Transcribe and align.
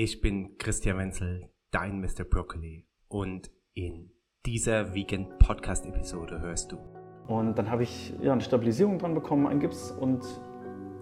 Ich 0.00 0.20
bin 0.20 0.56
Christian 0.58 0.96
Wenzel, 0.96 1.50
dein 1.72 2.00
Mr. 2.00 2.22
Broccoli. 2.22 2.86
Und 3.08 3.50
in 3.74 4.12
dieser 4.46 4.94
Vegan 4.94 5.26
Podcast 5.40 5.86
Episode 5.86 6.40
hörst 6.40 6.70
du. 6.70 6.78
Und 7.26 7.58
dann 7.58 7.68
habe 7.68 7.82
ich 7.82 8.14
ja, 8.22 8.30
eine 8.30 8.40
Stabilisierung 8.40 9.00
dran 9.00 9.12
bekommen, 9.14 9.48
einen 9.48 9.58
Gips 9.58 9.90
und 9.90 10.22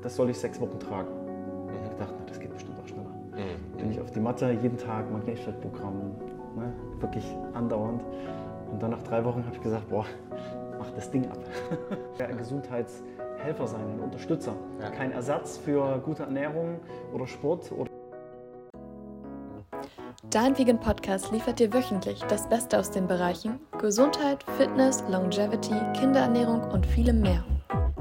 das 0.01 0.17
soll 0.17 0.31
ich 0.31 0.39
sechs 0.39 0.59
Wochen 0.63 0.81
tragen. 0.81 1.11
Ich 1.75 1.79
habe 1.79 1.91
gedacht, 1.91 2.15
na, 2.19 2.25
das 2.25 2.41
geht 2.41 2.51
bestimmt 2.51 2.79
auch 2.79 2.89
schneller. 2.89 3.15
Mhm. 3.35 3.77
Bin 3.77 3.91
ich 3.91 4.01
auf 4.01 4.11
die 4.13 4.21
Matte, 4.21 4.51
jeden 4.63 4.79
Tag 4.79 5.13
Magnetfeldprogramm, 5.13 6.13
ne, 6.57 6.73
wirklich 6.99 7.27
andauernd. 7.53 8.03
Und 8.73 8.83
dann 8.83 8.93
nach 8.93 9.03
drei 9.03 9.23
Wochen 9.27 9.45
habe 9.45 9.55
ich 9.55 9.61
gesagt, 9.61 9.91
boah, 9.91 10.07
mach 10.79 10.91
das 10.93 11.11
Ding 11.11 11.27
ab. 11.27 11.39
ja, 12.19 12.29
ein 12.29 12.39
Gesundheitshelfer 12.39 13.67
sein, 13.67 13.87
ein 13.91 14.01
Unterstützer. 14.01 14.57
Ja. 14.81 14.89
Kein 14.89 15.13
Ersatz 15.13 15.59
für 15.59 15.99
gute 15.99 16.23
Ernährung 16.23 16.81
oder 17.13 17.27
Sport 17.27 17.71
oder 17.73 17.86
Dein 20.37 20.59
Vegan 20.59 20.79
Podcast 20.79 21.33
liefert 21.33 21.61
dir 21.61 21.73
wöchentlich 21.73 22.21
das 22.29 22.47
Beste 22.47 22.79
aus 22.79 22.91
den 22.91 23.07
Bereichen 23.07 23.59
Gesundheit, 23.79 24.45
Fitness, 24.59 25.03
Longevity, 25.09 25.73
Kinderernährung 25.99 26.61
und 26.73 26.85
vielem 26.85 27.23
mehr. 27.23 27.43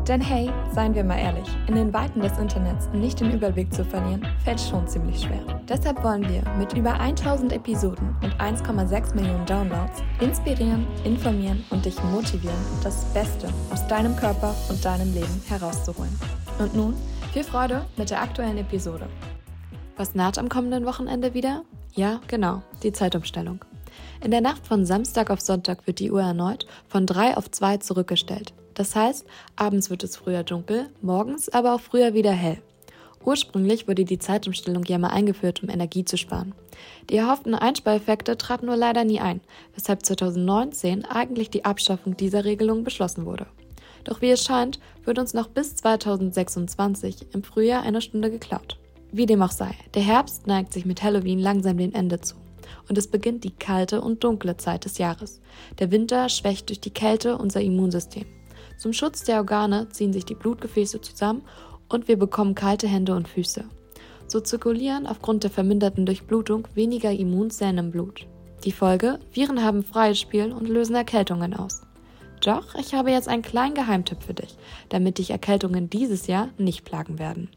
Denn 0.05 0.19
hey, 0.19 0.51
seien 0.73 0.93
wir 0.93 1.05
mal 1.05 1.17
ehrlich, 1.17 1.47
in 1.67 1.75
den 1.75 1.93
Weiten 1.93 2.19
des 2.19 2.37
Internets 2.37 2.89
nicht 2.91 3.21
den 3.21 3.31
Überblick 3.31 3.73
zu 3.73 3.85
verlieren, 3.85 4.27
fällt 4.43 4.59
schon 4.59 4.85
ziemlich 4.85 5.21
schwer. 5.21 5.39
Deshalb 5.69 6.03
wollen 6.03 6.27
wir 6.27 6.43
mit 6.59 6.73
über 6.73 6.99
1000 6.99 7.53
Episoden 7.53 8.13
und 8.21 8.35
1,6 8.35 9.15
Millionen 9.15 9.45
Downloads 9.45 10.03
inspirieren, 10.19 10.85
informieren 11.05 11.63
und 11.69 11.85
dich 11.85 12.03
motivieren, 12.03 12.59
das 12.83 13.05
Beste 13.13 13.47
aus 13.71 13.87
deinem 13.87 14.13
Körper 14.17 14.53
und 14.69 14.83
deinem 14.83 15.13
Leben 15.13 15.41
herauszuholen. 15.47 16.11
Und 16.59 16.75
nun 16.75 16.95
viel 17.31 17.45
Freude 17.45 17.85
mit 17.95 18.09
der 18.09 18.21
aktuellen 18.21 18.57
Episode. 18.57 19.07
Was 19.95 20.15
naht 20.15 20.37
am 20.37 20.49
kommenden 20.49 20.85
Wochenende 20.85 21.33
wieder? 21.33 21.63
Ja, 21.95 22.19
genau, 22.27 22.61
die 22.83 22.91
Zeitumstellung. 22.91 23.63
In 24.21 24.31
der 24.31 24.41
Nacht 24.41 24.67
von 24.67 24.85
Samstag 24.85 25.29
auf 25.29 25.39
Sonntag 25.39 25.87
wird 25.87 25.99
die 25.99 26.11
Uhr 26.11 26.21
erneut 26.21 26.67
von 26.89 27.05
3 27.05 27.37
auf 27.37 27.49
2 27.49 27.77
zurückgestellt. 27.77 28.53
Das 28.73 28.97
heißt, 28.97 29.25
abends 29.55 29.89
wird 29.89 30.03
es 30.03 30.17
früher 30.17 30.43
dunkel, 30.43 30.89
morgens 31.01 31.47
aber 31.47 31.73
auch 31.73 31.79
früher 31.79 32.13
wieder 32.13 32.33
hell. 32.33 32.61
Ursprünglich 33.23 33.87
wurde 33.87 34.03
die 34.03 34.19
Zeitumstellung 34.19 34.83
ja 34.83 34.97
mal 34.97 35.07
eingeführt, 35.07 35.63
um 35.63 35.69
Energie 35.69 36.03
zu 36.03 36.17
sparen. 36.17 36.53
Die 37.09 37.15
erhofften 37.15 37.55
Einspareffekte 37.55 38.37
traten 38.37 38.65
nur 38.65 38.75
leider 38.75 39.05
nie 39.05 39.21
ein, 39.21 39.39
weshalb 39.73 40.05
2019 40.05 41.05
eigentlich 41.05 41.49
die 41.49 41.63
Abschaffung 41.63 42.17
dieser 42.17 42.43
Regelung 42.43 42.83
beschlossen 42.83 43.25
wurde. 43.25 43.47
Doch 44.03 44.21
wie 44.21 44.31
es 44.31 44.43
scheint, 44.43 44.79
wird 45.05 45.17
uns 45.17 45.33
noch 45.33 45.47
bis 45.47 45.77
2026 45.77 47.27
im 47.33 47.43
Frühjahr 47.43 47.83
eine 47.83 48.01
Stunde 48.01 48.29
geklaut. 48.29 48.77
Wie 49.17 49.25
dem 49.25 49.41
auch 49.41 49.51
sei, 49.51 49.73
der 49.93 50.01
Herbst 50.01 50.45
neigt 50.45 50.73
sich 50.73 50.85
mit 50.85 51.01
Halloween 51.01 51.39
langsam 51.39 51.77
dem 51.77 51.93
Ende 51.93 52.19
zu. 52.19 52.35
Und 52.89 52.97
es 52.97 53.07
beginnt 53.07 53.45
die 53.45 53.55
kalte 53.55 54.01
und 54.01 54.21
dunkle 54.21 54.57
Zeit 54.57 54.83
des 54.83 54.97
Jahres. 54.97 55.39
Der 55.79 55.89
Winter 55.89 56.27
schwächt 56.27 56.67
durch 56.67 56.81
die 56.81 56.89
Kälte 56.89 57.37
unser 57.37 57.61
Immunsystem. 57.61 58.25
Zum 58.77 58.91
Schutz 58.91 59.23
der 59.23 59.37
Organe 59.37 59.87
ziehen 59.87 60.11
sich 60.11 60.25
die 60.25 60.35
Blutgefäße 60.35 60.99
zusammen 60.99 61.43
und 61.87 62.09
wir 62.09 62.19
bekommen 62.19 62.55
kalte 62.55 62.89
Hände 62.89 63.15
und 63.15 63.29
Füße. 63.29 63.63
So 64.27 64.41
zirkulieren 64.41 65.07
aufgrund 65.07 65.45
der 65.45 65.51
verminderten 65.51 66.05
Durchblutung 66.05 66.67
weniger 66.73 67.13
Immunzellen 67.13 67.77
im 67.77 67.91
Blut. 67.91 68.27
Die 68.65 68.73
Folge, 68.73 69.19
Viren 69.31 69.63
haben 69.63 69.83
freies 69.83 70.19
Spiel 70.19 70.51
und 70.51 70.67
lösen 70.67 70.95
Erkältungen 70.95 71.53
aus. 71.53 71.83
Doch 72.41 72.75
ich 72.75 72.93
habe 72.93 73.11
jetzt 73.11 73.29
einen 73.29 73.43
kleinen 73.43 73.75
Geheimtipp 73.75 74.21
für 74.21 74.33
dich, 74.33 74.57
damit 74.89 75.19
dich 75.19 75.29
Erkältungen 75.29 75.89
dieses 75.89 76.27
Jahr 76.27 76.49
nicht 76.57 76.83
plagen 76.83 77.17
werden. 77.17 77.49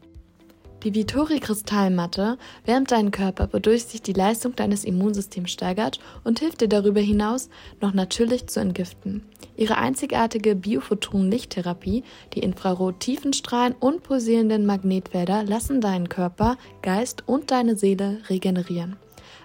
Die 0.83 0.95
Vitori 0.95 1.41
Kristallmatte 1.41 2.37
wärmt 2.63 2.91
deinen 2.91 3.11
Körper, 3.11 3.49
wodurch 3.51 3.83
sich 3.83 4.01
die 4.01 4.13
Leistung 4.13 4.55
deines 4.55 4.85
Immunsystems 4.85 5.51
steigert 5.51 5.99
und 6.23 6.39
hilft 6.39 6.61
dir 6.61 6.69
darüber 6.69 7.01
hinaus, 7.01 7.49
noch 7.81 7.93
natürlich 7.93 8.47
zu 8.47 8.61
entgiften. 8.61 9.25
Ihre 9.57 9.77
einzigartige 9.77 10.55
Biophoton-Lichttherapie, 10.55 12.05
die 12.33 12.39
Infrarot-Tiefenstrahlen 12.39 13.75
und 13.77 14.03
pulsierenden 14.03 14.65
Magnetfelder 14.65 15.43
lassen 15.43 15.81
deinen 15.81 16.07
Körper, 16.07 16.57
Geist 16.81 17.23
und 17.25 17.51
deine 17.51 17.75
Seele 17.75 18.19
regenerieren. 18.29 18.95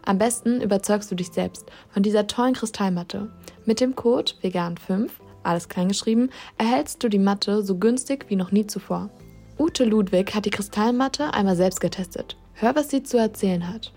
Am 0.05 0.19
besten 0.19 0.61
überzeugst 0.61 1.11
du 1.11 1.17
dich 1.17 1.33
selbst 1.33 1.67
von 1.91 2.05
dieser 2.05 2.29
tollen 2.29 2.55
Kristallmatte. 2.55 3.33
Mit 3.65 3.81
dem 3.81 3.97
Code 3.97 4.35
vegan5, 4.41 5.11
alles 5.43 5.69
kleingeschrieben, 5.69 6.31
erhältst 6.59 7.03
du 7.03 7.09
die 7.09 7.19
Matte 7.19 7.65
so 7.65 7.77
günstig 7.77 8.27
wie 8.29 8.37
noch 8.37 8.53
nie 8.53 8.69
zuvor. 8.69 9.11
Ute 9.59 9.85
Ludwig 9.85 10.35
hat 10.35 10.47
die 10.47 10.51
Kristallmatte 10.51 11.33
einmal 11.33 11.55
selbst 11.55 11.81
getestet. 11.81 12.37
Hör, 12.55 12.75
was 12.75 12.91
sie 12.91 13.05
zu 13.05 13.19
erzählen 13.19 13.69
hat. 13.69 13.93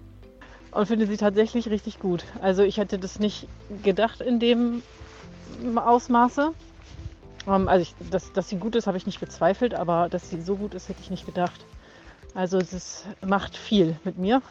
und 0.71 0.85
finde 0.85 1.07
sie 1.07 1.17
tatsächlich 1.17 1.69
richtig 1.69 1.99
gut. 1.99 2.25
Also 2.41 2.61
ich 2.61 2.77
hätte 2.77 2.99
das 2.99 3.19
nicht 3.19 3.47
gedacht 3.83 4.21
in 4.21 4.39
dem 4.39 4.83
Ausmaße. 5.75 6.51
Ähm, 7.47 7.67
also 7.67 7.81
ich, 7.81 7.95
dass, 8.11 8.31
dass 8.33 8.49
sie 8.49 8.57
gut 8.57 8.75
ist, 8.75 8.85
habe 8.85 8.97
ich 8.97 9.07
nicht 9.07 9.19
bezweifelt, 9.19 9.73
aber 9.73 10.09
dass 10.09 10.29
sie 10.29 10.41
so 10.41 10.55
gut 10.57 10.75
ist, 10.75 10.89
hätte 10.89 11.01
ich 11.01 11.09
nicht 11.09 11.25
gedacht. 11.25 11.65
Also 12.35 12.59
es 12.59 13.05
macht 13.25 13.57
viel 13.57 13.95
mit 14.03 14.19
mir. 14.19 14.43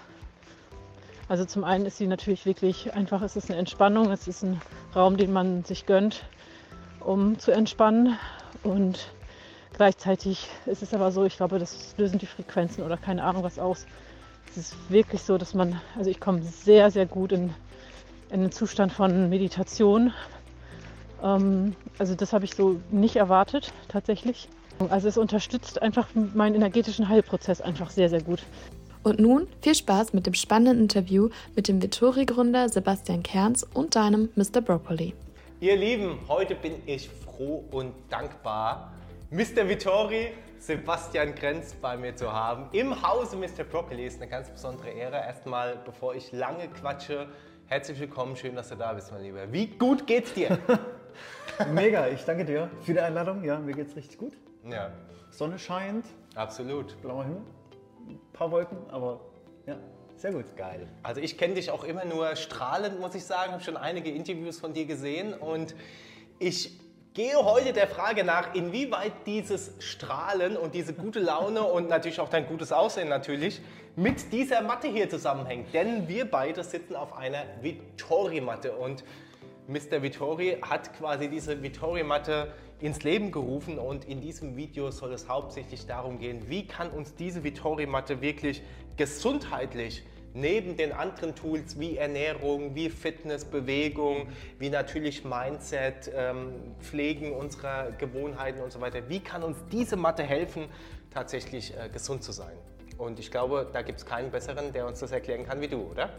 Also 1.28 1.44
zum 1.44 1.62
einen 1.62 1.86
ist 1.86 1.98
sie 1.98 2.08
natürlich 2.08 2.46
wirklich 2.46 2.94
einfach, 2.94 3.22
es 3.22 3.36
ist 3.36 3.50
eine 3.50 3.58
Entspannung, 3.58 4.10
es 4.10 4.26
ist 4.26 4.42
ein 4.42 4.60
Raum, 4.94 5.16
den 5.16 5.32
man 5.32 5.64
sich 5.64 5.86
gönnt, 5.86 6.24
um 6.98 7.38
zu 7.38 7.52
entspannen. 7.52 8.18
Und 8.64 9.10
gleichzeitig 9.76 10.48
ist 10.66 10.82
es 10.82 10.92
aber 10.92 11.12
so, 11.12 11.24
ich 11.24 11.36
glaube, 11.36 11.58
das 11.58 11.94
lösen 11.96 12.18
die 12.18 12.26
Frequenzen 12.26 12.82
oder 12.82 12.96
keine 12.96 13.22
Ahnung 13.22 13.42
was 13.42 13.58
aus. 13.58 13.86
Es 14.50 14.56
ist 14.56 14.90
wirklich 14.90 15.22
so, 15.22 15.38
dass 15.38 15.54
man, 15.54 15.80
also 15.96 16.10
ich 16.10 16.18
komme 16.18 16.42
sehr, 16.42 16.90
sehr 16.90 17.06
gut 17.06 17.32
in, 17.32 17.54
in 18.30 18.40
einen 18.40 18.52
Zustand 18.52 18.92
von 18.92 19.28
Meditation. 19.28 20.12
Ähm, 21.22 21.76
also 21.98 22.14
das 22.14 22.32
habe 22.32 22.44
ich 22.44 22.54
so 22.54 22.80
nicht 22.90 23.16
erwartet, 23.16 23.72
tatsächlich. 23.88 24.48
Also 24.90 25.08
es 25.08 25.16
unterstützt 25.16 25.80
einfach 25.80 26.08
meinen 26.14 26.54
energetischen 26.54 27.08
Heilprozess 27.08 27.60
einfach 27.60 27.90
sehr, 27.90 28.08
sehr 28.08 28.22
gut. 28.22 28.42
Und 29.02 29.20
nun 29.20 29.46
viel 29.62 29.74
Spaß 29.74 30.14
mit 30.14 30.26
dem 30.26 30.34
spannenden 30.34 30.80
Interview 30.80 31.28
mit 31.54 31.68
dem 31.68 31.80
Vittori-Gründer 31.80 32.68
Sebastian 32.68 33.22
Kerns 33.22 33.62
und 33.62 33.94
deinem 33.94 34.30
Mr. 34.34 34.60
Broccoli. 34.60 35.14
Ihr 35.60 35.76
Lieben, 35.76 36.18
heute 36.28 36.54
bin 36.54 36.74
ich 36.86 37.08
froh 37.08 37.64
und 37.70 37.92
dankbar, 38.10 38.92
Mr. 39.30 39.68
Vittori, 39.68 40.28
Sebastian 40.56 41.34
Grenz 41.34 41.74
bei 41.74 41.96
mir 41.96 42.14
zu 42.14 42.32
haben. 42.32 42.68
Im 42.70 43.02
Hause 43.02 43.36
Mr. 43.36 43.64
Broccoli 43.64 44.06
ist 44.06 44.22
eine 44.22 44.30
ganz 44.30 44.48
besondere 44.48 44.90
Ehre. 44.90 45.16
Erstmal, 45.16 45.78
bevor 45.84 46.14
ich 46.14 46.30
lange 46.30 46.68
quatsche, 46.68 47.26
herzlich 47.66 47.98
willkommen, 47.98 48.36
schön, 48.36 48.54
dass 48.54 48.68
du 48.68 48.76
da 48.76 48.92
bist, 48.92 49.10
mein 49.10 49.24
Lieber. 49.24 49.52
Wie 49.52 49.66
gut 49.66 50.06
geht's 50.06 50.32
dir? 50.32 50.56
mega. 51.72 52.06
Ich 52.06 52.24
danke 52.24 52.44
dir 52.44 52.70
für 52.82 52.92
die 52.92 53.00
Einladung. 53.00 53.42
Ja, 53.42 53.58
mir 53.58 53.74
geht's 53.74 53.96
richtig 53.96 54.16
gut. 54.16 54.34
ja, 54.64 54.92
Sonne 55.30 55.58
scheint, 55.58 56.06
absolut. 56.36 56.96
blauer 57.02 57.24
Himmel, 57.24 57.42
ein 58.06 58.20
paar 58.32 58.52
Wolken, 58.52 58.78
aber 58.90 59.22
ja, 59.66 59.76
sehr 60.14 60.30
gut. 60.30 60.44
Geil. 60.56 60.86
Also 61.02 61.20
ich 61.20 61.36
kenne 61.36 61.54
dich 61.54 61.72
auch 61.72 61.82
immer 61.82 62.04
nur 62.04 62.36
strahlend, 62.36 63.00
muss 63.00 63.16
ich 63.16 63.24
sagen. 63.24 63.50
Habe 63.50 63.64
schon 63.64 63.76
einige 63.76 64.08
Interviews 64.08 64.60
von 64.60 64.72
dir 64.72 64.86
gesehen 64.86 65.34
und 65.34 65.74
ich 66.38 66.85
gehe 67.16 67.34
heute 67.34 67.72
der 67.72 67.88
Frage 67.88 68.24
nach, 68.24 68.54
inwieweit 68.54 69.12
dieses 69.24 69.72
Strahlen 69.78 70.54
und 70.54 70.74
diese 70.74 70.92
gute 70.92 71.18
Laune 71.18 71.62
und 71.62 71.88
natürlich 71.88 72.20
auch 72.20 72.28
dein 72.28 72.46
gutes 72.46 72.72
Aussehen 72.72 73.08
natürlich 73.08 73.62
mit 73.96 74.34
dieser 74.34 74.60
Matte 74.60 74.86
hier 74.86 75.08
zusammenhängt. 75.08 75.72
Denn 75.72 76.08
wir 76.08 76.30
beide 76.30 76.62
sitzen 76.62 76.94
auf 76.94 77.16
einer 77.16 77.42
Vittori-Matte 77.62 78.72
und 78.72 79.02
Mr. 79.66 80.02
Vittori 80.02 80.58
hat 80.60 80.92
quasi 80.98 81.28
diese 81.28 81.62
Vittori-Matte 81.62 82.52
ins 82.80 83.02
Leben 83.02 83.32
gerufen 83.32 83.78
und 83.78 84.04
in 84.04 84.20
diesem 84.20 84.54
Video 84.54 84.90
soll 84.90 85.14
es 85.14 85.26
hauptsächlich 85.26 85.86
darum 85.86 86.18
gehen, 86.18 86.50
wie 86.50 86.66
kann 86.66 86.90
uns 86.90 87.14
diese 87.14 87.42
Vittori-Matte 87.42 88.20
wirklich 88.20 88.62
gesundheitlich 88.98 90.04
neben 90.36 90.76
den 90.76 90.92
anderen 90.92 91.34
Tools 91.34 91.80
wie 91.80 91.96
Ernährung, 91.96 92.74
wie 92.74 92.90
Fitness, 92.90 93.44
Bewegung, 93.44 94.28
wie 94.58 94.68
natürlich 94.68 95.24
Mindset, 95.24 96.12
ähm, 96.14 96.52
Pflegen 96.80 97.32
unserer 97.32 97.90
Gewohnheiten 97.92 98.60
und 98.60 98.70
so 98.70 98.80
weiter, 98.80 99.08
wie 99.08 99.20
kann 99.20 99.42
uns 99.42 99.56
diese 99.72 99.96
Matte 99.96 100.22
helfen, 100.22 100.68
tatsächlich 101.10 101.74
äh, 101.76 101.88
gesund 101.88 102.22
zu 102.22 102.32
sein? 102.32 102.56
Und 102.98 103.18
ich 103.18 103.30
glaube, 103.30 103.68
da 103.72 103.82
gibt 103.82 103.98
es 103.98 104.06
keinen 104.06 104.30
besseren, 104.30 104.72
der 104.72 104.86
uns 104.86 105.00
das 105.00 105.10
erklären 105.10 105.46
kann 105.46 105.60
wie 105.60 105.68
du, 105.68 105.80
oder? 105.80 106.10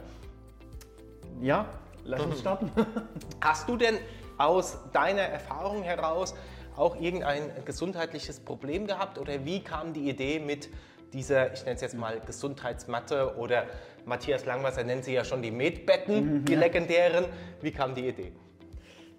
Ja, 1.39 1.67
lass 2.03 2.21
uns 2.21 2.39
starten. 2.39 2.71
Hast 3.41 3.69
du 3.69 3.77
denn 3.77 3.97
aus 4.37 4.77
deiner 4.93 5.21
Erfahrung 5.21 5.83
heraus 5.83 6.35
auch 6.75 6.99
irgendein 6.99 7.51
gesundheitliches 7.65 8.39
Problem 8.39 8.87
gehabt 8.87 9.17
oder 9.17 9.45
wie 9.45 9.63
kam 9.63 9.93
die 9.93 10.09
Idee 10.09 10.39
mit 10.39 10.69
dieser, 11.17 11.51
ich 11.53 11.65
nenne 11.65 11.75
es 11.75 11.81
jetzt 11.81 11.97
mal 11.97 12.21
Gesundheitsmatte 12.25 13.35
oder 13.37 13.63
Matthias 14.05 14.45
Langwasser 14.45 14.83
nennt 14.83 15.03
sie 15.03 15.13
ja 15.13 15.25
schon 15.25 15.41
die 15.41 15.51
Medbetten, 15.51 16.45
die 16.45 16.55
legendären. 16.55 17.25
Wie 17.61 17.71
kam 17.71 17.95
die 17.95 18.07
Idee? 18.07 18.31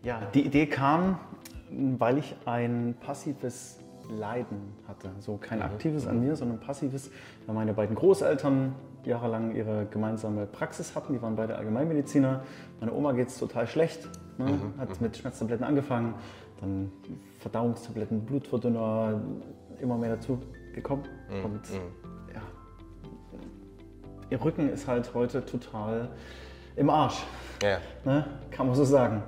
Ja, 0.02 0.22
die 0.32 0.46
Idee 0.46 0.66
kam, 0.66 1.18
weil 1.98 2.18
ich 2.18 2.36
ein 2.46 2.94
passives 3.00 3.80
Leiden 4.08 4.74
hatte. 4.86 5.10
So 5.18 5.36
kein 5.36 5.60
aktives 5.60 6.06
an 6.06 6.20
mir, 6.20 6.36
sondern 6.36 6.60
passives, 6.60 7.10
weil 7.46 7.54
meine 7.54 7.74
beiden 7.74 7.96
Großeltern 7.96 8.74
jahrelang 9.04 9.54
ihre 9.54 9.86
gemeinsame 9.86 10.46
Praxis 10.46 10.94
hatten. 10.94 11.12
Die 11.12 11.20
waren 11.20 11.36
beide 11.36 11.56
Allgemeinmediziner. 11.56 12.42
Meine 12.80 12.92
Oma 12.92 13.12
geht 13.12 13.28
es 13.28 13.38
total 13.38 13.66
schlecht, 13.66 14.08
ne? 14.38 14.58
hat 14.78 15.00
mit 15.00 15.16
Schmerztabletten 15.16 15.66
angefangen, 15.66 16.14
dann 16.60 16.92
Verdauungstabletten, 17.40 18.24
Blutverdünner, 18.24 19.20
immer 19.80 19.98
mehr 19.98 20.16
dazu 20.16 20.40
gekommen. 20.78 21.04
Und 21.44 21.62
ja, 22.34 22.42
ihr 24.30 24.42
Rücken 24.42 24.68
ist 24.70 24.86
halt 24.86 25.12
heute 25.14 25.44
total 25.44 26.08
im 26.76 26.90
Arsch. 26.90 27.22
Ja. 27.62 27.78
Ne? 28.04 28.24
Kann 28.50 28.66
man 28.66 28.76
so 28.76 28.84
sagen. 28.84 29.22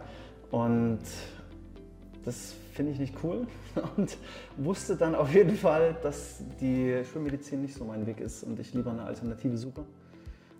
Und 0.51 1.01
das 2.25 2.55
finde 2.73 2.93
ich 2.93 2.99
nicht 2.99 3.15
cool 3.23 3.47
und 3.97 4.17
wusste 4.57 4.97
dann 4.97 5.15
auf 5.15 5.33
jeden 5.35 5.57
Fall, 5.57 5.97
dass 6.03 6.43
die 6.61 7.03
Schulmedizin 7.13 7.63
nicht 7.63 7.75
so 7.75 7.85
mein 7.85 8.07
Weg 8.07 8.21
ist 8.21 8.43
und 8.45 8.59
ich 8.59 8.73
lieber 8.73 8.91
eine 8.91 9.05
Alternative 9.05 9.57
suche. 9.57 9.85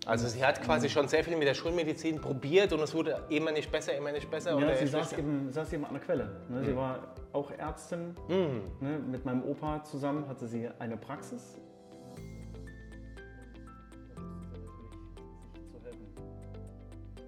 Also 0.05 0.27
sie 0.27 0.43
hat 0.43 0.61
quasi 0.63 0.89
schon 0.89 1.07
sehr 1.07 1.23
viel 1.23 1.37
mit 1.37 1.47
der 1.47 1.53
Schulmedizin 1.53 2.19
probiert 2.19 2.73
und 2.73 2.79
es 2.81 2.93
wurde 2.93 3.21
immer 3.29 3.51
nicht 3.51 3.71
besser, 3.71 3.95
immer 3.95 4.11
nicht 4.11 4.29
besser. 4.31 4.59
Ja, 4.59 4.75
sie 4.75 4.87
saß 4.87 5.13
eben, 5.13 5.51
saß 5.51 5.73
eben 5.73 5.85
an 5.85 5.93
der 5.93 6.01
Quelle. 6.01 6.29
Ne? 6.49 6.65
Sie 6.65 6.75
war 6.75 7.13
auch 7.33 7.51
Ärztin. 7.51 8.15
Ne? 8.27 8.99
Mit 8.99 9.25
meinem 9.25 9.43
Opa 9.43 9.83
zusammen 9.83 10.27
hatte 10.27 10.47
sie 10.47 10.69
eine 10.79 10.97
Praxis. 10.97 11.59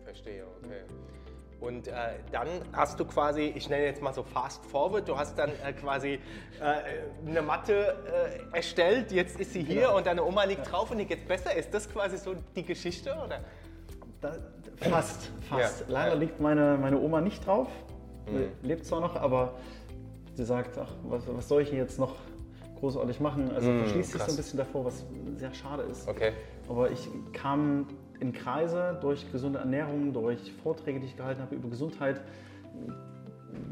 Verstehe, 0.03 0.43
okay. 0.63 0.81
Und 1.59 1.87
äh, 1.87 1.93
dann 2.31 2.47
hast 2.73 2.99
du 2.99 3.05
quasi, 3.05 3.53
ich 3.55 3.69
nenne 3.69 3.85
jetzt 3.85 4.01
mal 4.01 4.13
so 4.13 4.21
Fast 4.23 4.65
Forward, 4.65 5.07
du 5.07 5.17
hast 5.17 5.37
dann 5.39 5.49
äh, 5.65 5.71
quasi 5.71 6.19
äh, 6.59 7.25
eine 7.25 7.41
Matte 7.41 7.95
äh, 8.51 8.55
erstellt, 8.57 9.13
jetzt 9.13 9.39
ist 9.39 9.53
sie 9.53 9.63
hier 9.63 9.81
Genau. 9.83 9.97
und 9.97 10.05
deine 10.05 10.23
Oma 10.25 10.43
liegt 10.43 10.69
drauf 10.69 10.91
und 10.91 10.97
die 10.97 11.05
geht 11.05 11.25
besser. 11.25 11.55
Ist 11.55 11.73
das 11.73 11.89
quasi 11.89 12.17
so 12.17 12.35
die 12.55 12.63
Geschichte? 12.63 13.11
Oder? 13.25 13.39
Da, 14.19 14.35
fast, 14.89 15.31
fast. 15.49 15.81
Ja, 15.81 15.85
Leider 15.87 16.13
ja. 16.13 16.19
liegt 16.19 16.39
meine, 16.41 16.77
meine 16.79 16.99
Oma 16.99 17.21
nicht 17.21 17.45
drauf. 17.45 17.69
Lebt 18.61 18.85
zwar 18.85 19.01
noch, 19.01 19.15
aber 19.17 19.53
sie 20.33 20.45
sagt, 20.45 20.77
ach, 20.77 20.91
was, 21.03 21.23
was 21.27 21.47
soll 21.47 21.61
ich 21.61 21.69
hier 21.69 21.79
jetzt 21.79 21.99
noch 21.99 22.15
großartig 22.79 23.19
machen? 23.19 23.51
Also 23.51 23.71
verschließt 23.71 24.11
sich 24.11 24.21
so 24.21 24.31
ein 24.31 24.37
bisschen 24.37 24.57
davor, 24.57 24.85
was 24.85 25.05
sehr 25.37 25.53
schade 25.53 25.83
ist. 25.83 26.07
Okay. 26.07 26.31
Aber 26.67 26.91
ich 26.91 27.07
kam 27.31 27.87
in 28.19 28.33
Kreise 28.33 28.97
durch 29.01 29.31
gesunde 29.31 29.59
Ernährung, 29.59 30.13
durch 30.13 30.51
Vorträge, 30.63 30.99
die 30.99 31.07
ich 31.07 31.17
gehalten 31.17 31.41
habe 31.41 31.55
über 31.55 31.69
Gesundheit, 31.69 32.21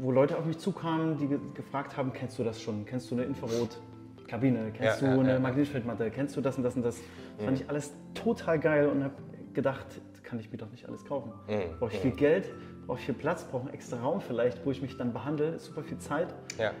wo 0.00 0.10
Leute 0.10 0.36
auf 0.38 0.44
mich 0.44 0.58
zukamen, 0.58 1.16
die 1.18 1.26
ge 1.26 1.38
gefragt 1.54 1.96
haben, 1.96 2.12
kennst 2.12 2.38
du 2.38 2.44
das 2.44 2.60
schon? 2.60 2.84
Kennst 2.84 3.10
du 3.10 3.14
eine 3.14 3.24
Infrarotkabine? 3.24 4.72
Kennst 4.72 5.02
Ja, 5.02 5.08
du 5.08 5.14
ja, 5.14 5.20
eine 5.20 5.32
ja. 5.32 5.38
Magnetfeldmatte? 5.40 6.10
Kennst 6.10 6.36
du 6.36 6.40
das 6.40 6.56
und 6.56 6.62
das 6.62 6.76
und 6.76 6.82
das? 6.82 7.00
Das 7.36 7.44
fand 7.44 7.60
ich 7.60 7.68
alles 7.68 7.92
total 8.14 8.58
geil 8.58 8.88
und 8.88 9.02
habe 9.04 9.14
gedacht, 9.52 9.86
kann 10.22 10.38
ich 10.38 10.50
mir 10.50 10.58
doch 10.58 10.70
nicht 10.70 10.88
alles 10.88 11.04
kaufen. 11.04 11.32
Mhm. 11.48 11.78
Brauche 11.78 11.92
ich 11.92 11.98
viel 11.98 12.12
Geld, 12.12 12.50
brauche 12.86 12.98
ich 12.98 13.06
viel 13.06 13.14
Platz, 13.14 13.44
brauche 13.44 13.62
einen 13.66 13.74
extra 13.74 13.98
Raum 13.98 14.20
vielleicht, 14.20 14.64
wo 14.64 14.70
ich 14.70 14.82
mich 14.82 14.96
dann 14.96 15.12
behandle, 15.12 15.58
super 15.58 15.82
viel 15.82 15.98
Zeit. 15.98 16.34
Ja, 16.58 16.72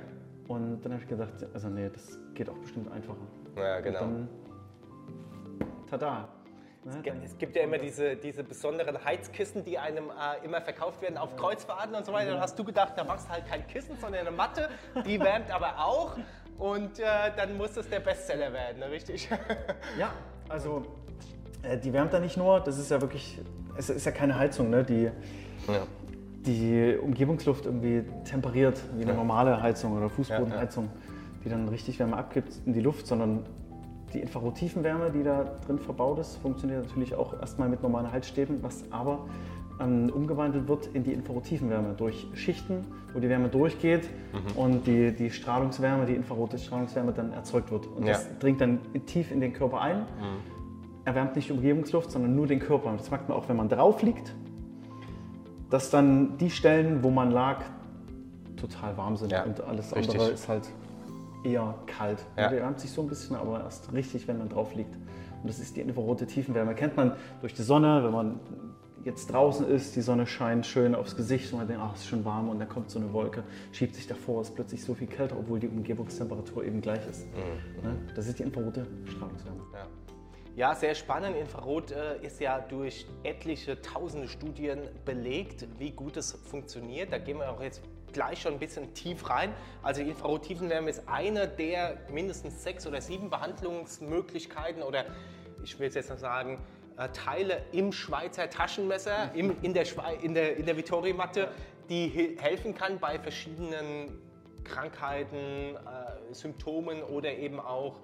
Und 0.48 0.82
dann 0.82 0.92
habe 0.92 1.02
ich 1.02 1.08
gedacht, 1.08 1.32
also 1.54 1.68
nee, 1.68 1.88
das 1.92 2.18
geht 2.34 2.48
auch 2.48 2.58
bestimmt 2.58 2.90
einfacher. 2.92 3.16
ja 3.56 3.80
genau. 3.80 4.02
Und 4.02 4.10
dann, 4.12 4.28
tada. 5.88 6.28
Ne, 6.84 7.00
Es 7.24 7.38
gibt 7.38 7.54
ja 7.54 7.62
immer 7.62 7.78
diese, 7.78 8.16
diese 8.16 8.42
besonderen 8.42 9.04
Heizkissen, 9.04 9.64
die 9.64 9.78
einem 9.78 10.06
äh, 10.10 10.44
immer 10.44 10.60
verkauft 10.60 11.00
werden 11.00 11.16
auf 11.16 11.36
Kreuzfahrten 11.36 11.94
und 11.94 12.04
so 12.04 12.12
weiter. 12.12 12.32
Dann 12.32 12.40
hast 12.40 12.58
du 12.58 12.64
gedacht, 12.64 12.94
da 12.96 13.04
machst 13.04 13.28
du 13.28 13.30
halt 13.30 13.46
kein 13.46 13.64
Kissen, 13.68 13.96
sondern 14.00 14.26
eine 14.26 14.36
Matte, 14.36 14.68
die 15.06 15.20
wärmt 15.20 15.52
aber 15.54 15.78
auch. 15.78 16.16
Und 16.58 16.98
äh, 16.98 17.04
dann 17.36 17.56
muss 17.56 17.76
es 17.76 17.88
der 17.88 18.00
Bestseller 18.00 18.52
werden, 18.52 18.80
ne? 18.80 18.90
richtig? 18.90 19.28
Ja, 19.98 20.12
also 20.48 20.84
äh, 21.62 21.78
die 21.78 21.92
wärmt 21.92 22.12
da 22.12 22.18
nicht 22.18 22.36
nur, 22.36 22.58
das 22.60 22.78
ist 22.78 22.90
ja 22.90 23.00
wirklich, 23.00 23.40
es 23.76 23.88
ist 23.88 24.04
ja 24.04 24.10
keine 24.12 24.36
Heizung, 24.36 24.68
ne, 24.70 24.82
die 24.82 25.10
ja. 25.68 25.82
die 26.46 26.96
Umgebungsluft 27.00 27.66
irgendwie 27.66 28.02
temperiert, 28.24 28.80
wie 28.96 29.02
eine 29.02 29.14
normale 29.14 29.62
Heizung 29.62 29.96
oder 29.96 30.08
Fußbodenheizung, 30.08 30.88
die 31.44 31.48
dann 31.48 31.68
richtig 31.68 31.98
Wärme 31.98 32.16
abgibt 32.16 32.52
in 32.66 32.72
die 32.72 32.80
Luft, 32.80 33.06
sondern 33.06 33.40
die 34.12 34.20
Infrarottiefenwärme, 34.20 35.10
die 35.10 35.22
da 35.22 35.44
drin 35.66 35.78
verbaut 35.78 36.18
ist, 36.18 36.36
funktioniert 36.36 36.86
natürlich 36.86 37.14
auch 37.14 37.38
erstmal 37.40 37.68
mit 37.68 37.82
normalen 37.82 38.12
Heizstäben, 38.12 38.58
was 38.62 38.84
aber 38.90 39.26
ähm, 39.80 40.10
umgewandelt 40.14 40.68
wird 40.68 40.88
in 40.92 41.02
die 41.02 41.12
Infrarottiefenwärme 41.12 41.94
durch 41.96 42.26
Schichten, 42.34 42.84
wo 43.14 43.20
die 43.20 43.28
Wärme 43.28 43.48
durchgeht 43.48 44.08
und 44.56 44.86
die, 44.86 45.12
die 45.12 45.30
Strahlungswärme, 45.30 46.04
die 46.06 46.14
infrarote 46.14 46.58
Strahlungswärme 46.58 47.12
dann 47.12 47.32
erzeugt 47.32 47.70
wird. 47.70 47.86
Und 47.86 48.04
Ja. 48.06 48.12
das 48.12 48.28
dringt 48.38 48.60
dann 48.60 48.80
tief 49.06 49.30
in 49.32 49.40
den 49.40 49.52
Körper 49.54 49.80
ein, 49.80 50.04
erwärmt 51.04 51.36
nicht 51.36 51.48
die 51.48 51.52
Umgebungsluft, 51.54 52.10
sondern 52.10 52.34
nur 52.36 52.46
den 52.46 52.58
Körper. 52.60 52.90
Und 52.90 53.00
das 53.00 53.10
merkt 53.10 53.28
man 53.28 53.38
auch, 53.38 53.48
wenn 53.48 53.56
man 53.56 53.68
drauf 53.68 54.02
liegt, 54.02 54.34
dass 55.72 55.88
dann 55.88 56.36
die 56.36 56.50
Stellen, 56.50 57.02
wo 57.02 57.10
man 57.10 57.30
lag, 57.30 57.62
total 58.56 58.96
warm 58.98 59.16
sind 59.16 59.32
Ja, 59.32 59.44
und 59.44 59.60
alles 59.62 59.96
richtig. 59.96 60.14
andere 60.14 60.30
ist 60.34 60.46
halt 60.46 60.68
eher 61.44 61.74
kalt. 61.86 62.24
Ja. 62.36 62.50
Die 62.50 62.56
wärmt 62.56 62.78
sich 62.78 62.90
so 62.90 63.00
ein 63.00 63.08
bisschen, 63.08 63.36
aber 63.36 63.60
erst 63.60 63.90
richtig, 63.92 64.28
wenn 64.28 64.36
man 64.38 64.50
drauf 64.50 64.74
liegt. 64.74 64.94
Und 64.94 65.48
das 65.48 65.58
ist 65.58 65.74
die 65.76 65.80
infrarote 65.80 66.26
Tiefenwärme. 66.26 66.74
Kennt 66.74 66.96
man 66.96 67.12
durch 67.40 67.54
die 67.54 67.62
Sonne, 67.62 68.04
wenn 68.04 68.12
man 68.12 68.40
jetzt 69.04 69.32
draußen 69.32 69.66
ist, 69.66 69.96
die 69.96 70.02
Sonne 70.02 70.26
scheint 70.26 70.66
schön 70.66 70.94
aufs 70.94 71.16
Gesicht 71.16 71.52
und 71.52 71.58
man 71.58 71.66
denkt, 71.66 71.82
ach, 71.84 71.94
es 71.94 72.02
ist 72.02 72.08
schon 72.08 72.24
warm 72.24 72.50
und 72.50 72.58
dann 72.60 72.68
kommt 72.68 72.90
so 72.90 72.98
eine 72.98 73.12
Wolke, 73.12 73.42
schiebt 73.72 73.96
sich 73.96 74.06
davor, 74.06 74.42
ist 74.42 74.54
plötzlich 74.54 74.84
so 74.84 74.94
viel 74.94 75.08
kälter, 75.08 75.36
obwohl 75.38 75.58
die 75.58 75.68
Umgebungstemperatur 75.68 76.64
eben 76.64 76.80
gleich 76.82 77.04
ist. 77.08 77.26
Mhm. 77.26 77.88
Ne? 77.88 77.96
Das 78.14 78.28
ist 78.28 78.38
die 78.38 78.42
infrarote 78.44 78.86
Strahlungswärme. 79.06 79.60
Ja. 79.72 79.86
Ja, 80.54 80.74
sehr 80.74 80.94
spannend. 80.94 81.34
Infrarot 81.36 81.92
äh, 81.92 82.18
ist 82.20 82.38
ja 82.40 82.58
durch 82.60 83.06
etliche 83.22 83.80
tausende 83.80 84.28
Studien 84.28 84.80
belegt, 85.06 85.66
wie 85.78 85.92
gut 85.92 86.18
es 86.18 86.32
funktioniert. 86.32 87.10
Da 87.10 87.16
gehen 87.18 87.38
wir 87.38 87.50
auch 87.50 87.62
jetzt 87.62 87.80
gleich 88.12 88.42
schon 88.42 88.52
ein 88.54 88.58
bisschen 88.58 88.92
tief 88.92 89.30
rein. 89.30 89.54
Also 89.82 90.02
Infrarot-Tiefenwärme 90.02 90.90
ist 90.90 91.04
eine 91.08 91.48
der 91.48 91.96
mindestens 92.10 92.62
sechs 92.62 92.86
oder 92.86 93.00
sieben 93.00 93.30
Behandlungsmöglichkeiten 93.30 94.82
oder 94.82 95.06
ich 95.64 95.78
will 95.78 95.90
jetzt 95.90 96.10
noch 96.10 96.18
sagen, 96.18 96.58
äh, 96.98 97.08
Teile 97.08 97.62
im 97.72 97.90
Schweizer 97.90 98.50
Taschenmesser, 98.50 99.30
im, 99.34 99.56
in 99.62 99.72
der, 99.72 99.86
Schwei 99.86 100.16
in 100.16 100.34
der, 100.34 100.58
in 100.58 100.66
der 100.66 100.76
Vittori-Matte, 100.76 101.48
die 101.88 102.08
he- 102.08 102.36
helfen 102.38 102.74
kann 102.74 102.98
bei 102.98 103.18
verschiedenen 103.18 104.20
Krankheiten, 104.64 105.76
äh, 105.76 106.34
Symptomen 106.34 107.02
oder 107.02 107.32
eben 107.32 107.58
auch 107.58 107.96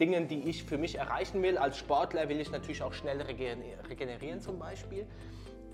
Dingen, 0.00 0.28
die 0.28 0.48
ich 0.48 0.64
für 0.64 0.78
mich 0.78 0.96
erreichen 0.96 1.42
will. 1.42 1.58
Als 1.58 1.78
Sportler 1.78 2.28
will 2.28 2.40
ich 2.40 2.50
natürlich 2.50 2.82
auch 2.82 2.94
schnell 2.94 3.20
regener- 3.20 3.88
regenerieren 3.88 4.40
zum 4.40 4.58
Beispiel. 4.58 5.06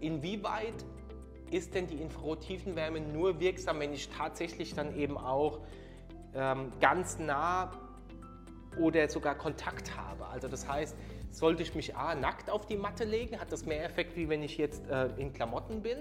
Inwieweit 0.00 0.74
ist 1.50 1.74
denn 1.74 1.86
die 1.86 1.96
Infrarottiefenwärme 1.96 3.00
nur 3.00 3.38
wirksam, 3.40 3.80
wenn 3.80 3.92
ich 3.92 4.08
tatsächlich 4.08 4.74
dann 4.74 4.96
eben 4.96 5.16
auch 5.16 5.60
ähm, 6.34 6.72
ganz 6.80 7.18
nah 7.18 7.70
oder 8.78 9.08
sogar 9.08 9.36
Kontakt 9.36 9.96
habe? 9.96 10.26
Also 10.26 10.48
das 10.48 10.68
heißt, 10.68 10.96
sollte 11.30 11.62
ich 11.62 11.74
mich 11.74 11.94
A, 11.94 12.14
nackt 12.14 12.50
auf 12.50 12.66
die 12.66 12.76
Matte 12.76 13.04
legen, 13.04 13.40
hat 13.40 13.52
das 13.52 13.64
mehr 13.64 13.84
Effekt, 13.84 14.16
wie 14.16 14.28
wenn 14.28 14.42
ich 14.42 14.58
jetzt 14.58 14.88
äh, 14.88 15.08
in 15.18 15.32
Klamotten 15.32 15.82
bin? 15.82 15.98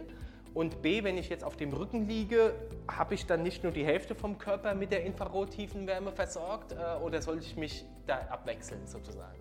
Und 0.55 0.81
B, 0.81 1.03
wenn 1.03 1.17
ich 1.17 1.27
jetzt 1.27 1.43
auf 1.43 1.57
dem 1.57 1.73
Rücken 1.73 2.07
liege, 2.07 2.53
habe 2.89 3.13
ich 3.13 3.27
dann 3.27 3.43
nicht 3.43 3.63
nur 3.63 3.73
die 3.73 3.83
Hälfte 3.85 4.15
vom 4.15 4.37
Körper 4.37 4.73
mit 4.73 4.89
der 4.89 5.03
Infrarottiefenwärme 5.03 6.13
versorgt 6.13 6.71
äh, 6.71 7.03
oder 7.03 7.21
sollte 7.21 7.43
ich 7.43 7.57
mich 7.57 7.85
da 8.07 8.19
abwechseln 8.29 8.87
sozusagen? 8.87 9.37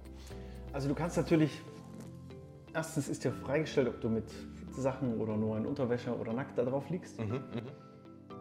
Also 0.72 0.88
du 0.88 0.94
kannst 0.94 1.16
natürlich, 1.16 1.62
erstens 2.74 3.08
ist 3.08 3.22
dir 3.22 3.30
freigestellt, 3.30 3.86
ob 3.86 4.00
du 4.00 4.08
mit 4.08 4.24
Sachen 4.72 5.20
oder 5.20 5.36
nur 5.36 5.56
in 5.56 5.66
Unterwäsche 5.66 6.12
oder 6.18 6.32
nackt 6.32 6.58
da 6.58 6.64
drauf 6.64 6.90
liegst. 6.90 7.16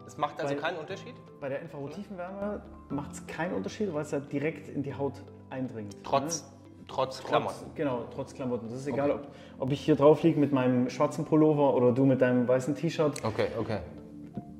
Es 0.04 0.16
macht 0.16 0.40
also 0.40 0.52
Weil- 0.52 0.60
keinen 0.60 0.78
Unterschied? 0.78 1.14
Bei 1.40 1.48
der 1.48 1.60
Infrarottiefenwärme 1.62 2.60
macht 2.88 3.12
es 3.12 3.24
keinen 3.28 3.54
Unterschied, 3.54 3.94
weil 3.94 4.02
es 4.02 4.10
ja 4.10 4.18
direkt 4.18 4.68
in 4.68 4.82
die 4.82 4.94
Haut 4.94 5.22
eindringt. 5.48 5.96
Trotz, 6.02 6.42
ne? 6.42 6.48
Trotz 6.88 7.18
Trotz, 7.18 7.26
Klamotten. 7.28 7.66
genau, 7.74 8.00
trotz 8.14 8.34
Klamotten. 8.34 8.66
Das 8.68 8.78
ist 8.78 8.86
egal, 8.86 9.10
ob, 9.10 9.20
ob 9.58 9.72
ich 9.72 9.80
hier 9.80 9.96
drauf 9.96 10.22
liege 10.22 10.38
mit 10.38 10.52
meinem 10.52 10.90
schwarzen 10.90 11.24
Pullover 11.24 11.74
oder 11.74 11.92
du 11.92 12.04
mit 12.04 12.20
deinem 12.20 12.46
weißen 12.46 12.74
T-Shirt. 12.76 13.12
Okay, 13.24 13.46
okay. 13.58 13.78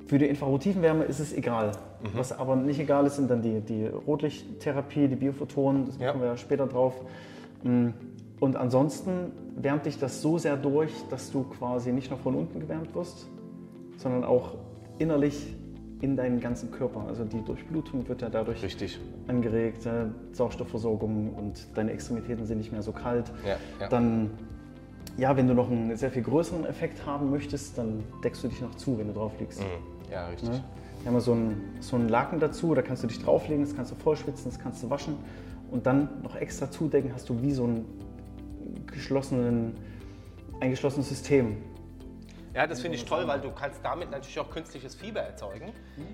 Für 0.07 0.19
die 0.19 0.27
Infrarottiefenwärme 0.27 1.05
ist 1.05 1.19
es 1.21 1.33
egal. 1.33 1.73
Mhm. 2.03 2.09
Was 2.15 2.33
aber 2.39 2.57
nicht 2.57 2.79
egal 2.79 3.07
ist, 3.07 3.17
sind 3.17 3.31
dann 3.31 3.41
die, 3.43 3.61
die 3.61 3.87
Rotlichttherapie, 3.87 5.09
die 5.09 5.17
Biophotonen, 5.17 5.87
das 5.87 5.99
Ja. 5.99 6.11
kommen 6.11 6.23
wir 6.23 6.31
ja 6.31 6.37
später 6.37 6.67
drauf. 6.67 6.95
Mm, 7.63 7.89
Und 8.41 8.57
ansonsten 8.57 9.33
wärmt 9.57 9.87
dich 9.87 9.99
das 9.99 10.21
so 10.21 10.37
sehr 10.39 10.57
durch, 10.57 10.91
dass 11.09 11.31
du 11.31 11.45
quasi 11.45 11.93
nicht 11.93 12.11
nur 12.11 12.19
von 12.19 12.35
unten 12.35 12.61
gewärmt 12.61 12.95
wirst, 12.95 13.27
sondern 13.97 14.25
auch 14.25 14.55
innerlich 14.99 15.55
in 16.01 16.17
deinen 16.17 16.41
ganzen 16.41 16.71
Körper. 16.71 17.05
Also 17.09 17.25
die 17.25 17.43
Durchblutung 17.43 18.09
wird 18.09 18.23
ja 18.23 18.29
dadurch 18.29 18.63
Richtig. 18.63 19.01
angeregt, 19.27 19.87
äh, 19.87 20.07
Sauerstoffversorgung 20.33 21.35
und 21.35 21.67
deine 21.75 21.93
Extremitäten 21.93 22.47
sind 22.47 22.59
nicht 22.59 22.73
mehr 22.73 22.83
so 22.83 22.93
kalt. 22.93 23.31
Ja, 23.47 23.57
ja. 23.81 23.89
Dann, 23.89 24.31
ja, 25.17 25.37
wenn 25.37 25.49
du 25.49 25.55
noch 25.55 25.71
einen 25.71 25.97
sehr 25.97 26.11
viel 26.11 26.23
größeren 26.23 26.67
Effekt 26.67 27.07
haben 27.07 27.31
möchtest, 27.31 27.79
dann 27.79 28.03
deckst 28.23 28.43
du 28.45 28.49
dich 28.49 28.61
noch 28.61 28.75
zu, 28.75 28.99
wenn 28.99 29.09
du 29.09 29.15
drauf 29.15 29.33
liegst. 29.39 29.61
Mhm. 29.61 30.11
Ja, 30.13 30.29
richtig. 30.29 30.51
Ne? 30.51 30.63
Wir 31.03 31.13
haben 31.13 31.21
so 31.21 31.33
einen, 31.33 31.77
so 31.81 31.97
einen 31.97 32.09
Laken 32.09 32.41
dazu, 32.41 32.75
da 32.75 32.83
kannst 32.83 33.03
du 33.03 33.07
dich 33.07 33.23
drauflegen, 33.23 33.65
das 33.65 33.77
kannst 33.77 33.93
du 33.93 33.97
vollschwitzen, 33.97 34.51
das 34.51 34.59
kannst 34.59 34.83
du 34.83 34.91
waschen 34.91 35.17
und 35.71 35.87
dann 35.87 36.09
noch 36.23 36.37
extra 36.37 36.71
zudecken, 36.71 37.11
hast 37.13 37.29
du 37.29 37.43
wie 37.43 37.53
so 37.53 37.67
ein 37.67 37.85
geschlossenen, 38.87 39.73
ein 40.61 40.71
geschlossenes 40.71 41.09
System. 41.09 41.57
Ja, 42.55 42.69
das 42.69 42.81
finde 42.81 42.97
ich 42.97 43.05
toll, 43.05 43.27
weil 43.27 43.41
du 43.41 43.51
kannst 43.51 43.85
damit 43.85 44.13
natürlich 44.13 44.39
auch 44.39 44.49
künstliches 44.49 44.95
Fieber 44.95 45.21
erzeugen. 45.21 45.73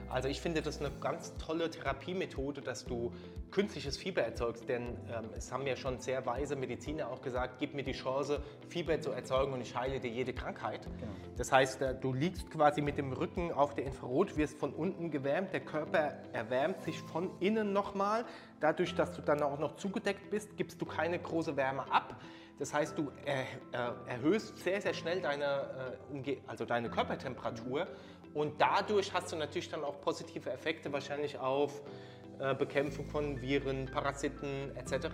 Also 0.09 0.29
ich 0.29 0.41
finde 0.41 0.63
das 0.63 0.81
eine 0.81 0.91
ganz 0.99 1.37
tolle 1.37 1.69
Therapiemethode, 1.69 2.63
dass 2.63 2.87
du 2.87 3.13
künstliches 3.51 3.99
Fieber 3.99 4.23
erzeugst, 4.23 4.67
denn 4.69 4.97
ähm, 5.13 5.31
es 5.37 5.53
haben 5.53 5.67
ja 5.67 5.77
schon 5.77 5.99
sehr 6.01 6.25
weise 6.25 6.57
Mediziner 6.57 7.09
auch 7.09 7.21
gesagt, 7.21 7.59
gib 7.59 7.75
mir 7.75 7.83
die 7.83 7.93
Chance, 7.93 8.41
Fieber 8.69 9.01
zu 9.01 9.11
erzeugen 9.11 9.53
und 9.53 9.61
ich 9.61 9.77
heile 9.77 10.01
dir 10.01 10.11
jede 10.11 10.33
Krankheit. 10.33 10.87
Das 11.37 11.53
heißt, 11.53 11.83
äh, 11.83 11.95
du 11.95 12.13
liegst 12.13 12.51
quasi 12.51 12.81
mit 12.81 12.97
dem 12.97 13.13
Rücken 13.13 13.53
auf 13.53 13.75
der 13.75 13.85
Infrarot, 13.85 14.37
wirst 14.37 14.59
von 14.59 14.73
unten 14.73 15.11
gewärmt, 15.11 15.53
der 15.53 15.61
Körper 15.61 16.15
erwärmt 16.33 16.83
sich 16.83 16.99
von 17.01 17.31
innen 17.41 17.73
nochmal. 17.73 18.25
Dadurch, 18.61 18.95
dass 18.95 19.13
du 19.13 19.21
dann 19.21 19.43
auch 19.43 19.59
noch 19.59 19.77
zugedeckt 19.77 20.31
bist, 20.31 20.57
gibst 20.57 20.81
du 20.81 20.87
keine 20.87 21.19
große 21.19 21.57
Wärme 21.57 21.91
ab. 21.93 22.21
Das 22.61 22.75
heißt, 22.75 22.97
du 22.97 23.11
er, 23.25 23.41
äh, 23.73 23.93
erhöhst 24.07 24.59
sehr, 24.59 24.83
sehr 24.83 24.93
schnell 24.93 25.23
deine, 25.23 25.97
äh, 26.13 26.37
also 26.47 26.67
deine 26.67 26.91
Körpertemperatur 26.91 27.87
und 28.35 28.61
dadurch 28.61 29.15
hast 29.15 29.33
du 29.33 29.37
natürlich 29.37 29.71
dann 29.71 29.83
auch 29.83 29.99
positive 30.03 30.51
Effekte 30.51 30.93
wahrscheinlich 30.93 31.39
auf 31.39 31.81
äh, 32.39 32.55
Bekämpfung 32.55 33.07
von 33.07 33.41
Viren, 33.41 33.87
Parasiten 33.87 34.77
etc. 34.77 35.09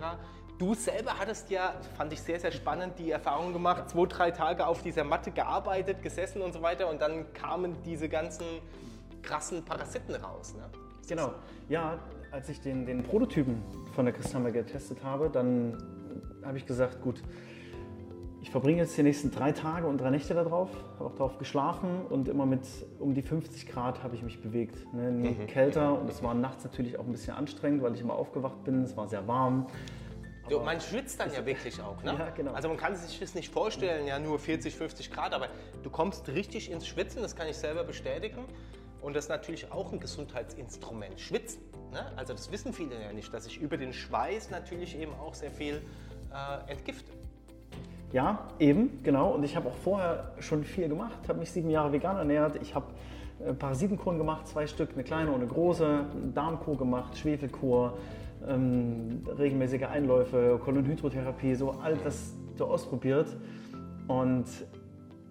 Du 0.59 0.73
selber 0.73 1.17
hattest 1.17 1.49
ja, 1.49 1.75
fand 1.95 2.11
ich 2.11 2.21
sehr, 2.21 2.37
sehr 2.37 2.51
spannend, 2.51 2.99
die 2.99 3.11
Erfahrung 3.11 3.53
gemacht, 3.53 3.89
zwei, 3.91 4.07
drei 4.07 4.31
Tage 4.31 4.67
auf 4.67 4.81
dieser 4.81 5.05
Matte 5.05 5.31
gearbeitet, 5.31 6.03
gesessen 6.03 6.41
und 6.41 6.51
so 6.51 6.61
weiter 6.61 6.89
und 6.89 7.01
dann 7.01 7.31
kamen 7.31 7.81
diese 7.83 8.09
ganzen 8.09 8.45
krassen 9.21 9.63
Parasiten 9.63 10.15
raus. 10.15 10.53
Ne? 10.53 10.69
Genau. 11.07 11.33
Ja, 11.69 11.97
als 12.31 12.49
ich 12.49 12.59
den, 12.59 12.85
den 12.85 13.03
Prototypen 13.03 13.63
von 13.93 14.03
der 14.03 14.13
Kristallmer 14.13 14.51
getestet 14.51 15.01
habe, 15.01 15.29
dann 15.29 15.96
habe 16.43 16.57
ich 16.57 16.65
gesagt, 16.65 17.01
gut, 17.01 17.21
ich 18.41 18.51
verbringe 18.51 18.81
jetzt 18.81 18.97
die 18.97 19.03
nächsten 19.03 19.31
drei 19.31 19.51
Tage 19.51 19.87
und 19.87 19.99
drei 19.99 20.09
Nächte 20.09 20.33
darauf, 20.33 20.69
habe 20.95 21.05
auch 21.05 21.15
darauf 21.15 21.37
geschlafen 21.37 22.05
und 22.09 22.29
immer 22.29 22.45
mit 22.45 22.61
um 22.99 23.13
die 23.13 23.21
50 23.21 23.67
Grad 23.67 24.03
habe 24.03 24.15
ich 24.15 24.23
mich 24.23 24.41
bewegt. 24.41 24.93
Ne? 24.93 25.11
Nie 25.11 25.33
kälter 25.47 25.99
und 25.99 26.09
es 26.09 26.23
war 26.23 26.33
nachts 26.33 26.63
natürlich 26.63 26.97
auch 26.97 27.05
ein 27.05 27.11
bisschen 27.11 27.35
anstrengend, 27.35 27.81
weil 27.83 27.93
ich 27.93 28.01
immer 28.01 28.15
aufgewacht 28.15 28.63
bin, 28.63 28.83
es 28.83 28.95
war 28.95 29.07
sehr 29.07 29.27
warm. 29.27 29.67
Du, 30.49 30.59
man 30.61 30.79
schwitzt 30.79 31.19
dann 31.19 31.33
ja 31.33 31.45
wirklich 31.45 31.81
auch, 31.81 32.01
ne? 32.03 32.15
Ja, 32.19 32.29
genau. 32.29 32.53
Also 32.53 32.69
man 32.69 32.77
kann 32.77 32.95
sich 32.95 33.19
das 33.19 33.35
nicht 33.35 33.51
vorstellen, 33.51 34.07
ja 34.07 34.17
nur 34.17 34.39
40, 34.39 34.73
50 34.73 35.11
Grad, 35.11 35.33
aber 35.33 35.49
du 35.83 35.89
kommst 35.89 36.29
richtig 36.29 36.71
ins 36.71 36.87
Schwitzen, 36.87 37.21
das 37.21 37.35
kann 37.35 37.47
ich 37.47 37.57
selber 37.57 37.83
bestätigen. 37.83 38.45
Und 39.01 39.15
das 39.15 39.25
ist 39.25 39.29
natürlich 39.29 39.71
auch 39.71 39.91
ein 39.91 39.99
Gesundheitsinstrument, 39.99 41.19
Schwitzen. 41.19 41.61
Ne? 41.91 42.11
Also 42.15 42.33
das 42.33 42.51
wissen 42.51 42.73
viele 42.73 42.99
ja 43.01 43.13
nicht, 43.13 43.33
dass 43.33 43.45
ich 43.45 43.59
über 43.59 43.77
den 43.77 43.93
Schweiß 43.93 44.49
natürlich 44.49 44.97
eben 44.97 45.13
auch 45.13 45.33
sehr 45.33 45.51
viel 45.51 45.81
äh, 46.37 46.71
entgifte. 46.71 47.11
Ja, 48.13 48.47
eben, 48.59 49.03
genau. 49.03 49.31
Und 49.31 49.43
ich 49.43 49.55
habe 49.55 49.67
auch 49.69 49.75
vorher 49.75 50.31
schon 50.39 50.63
viel 50.63 50.87
gemacht, 50.87 51.17
habe 51.27 51.39
mich 51.39 51.51
sieben 51.51 51.69
Jahre 51.69 51.91
vegan 51.91 52.17
ernährt. 52.17 52.57
Ich 52.61 52.73
habe 52.73 52.85
äh, 53.45 53.53
Parasitenkuren 53.53 54.17
gemacht, 54.17 54.47
zwei 54.47 54.65
Stück, 54.67 54.91
eine 54.93 55.03
kleine 55.03 55.31
und 55.31 55.41
eine 55.41 55.47
große, 55.47 56.05
Darmkur 56.33 56.77
gemacht, 56.77 57.17
Schwefelkur, 57.17 57.97
ähm, 58.47 59.23
regelmäßige 59.37 59.83
Einläufe, 59.83 60.59
Kolonhydrotherapie, 60.63 61.55
so 61.55 61.71
all 61.71 61.97
das 61.97 62.35
so 62.55 62.65
ausprobiert. 62.65 63.35
Und 64.07 64.45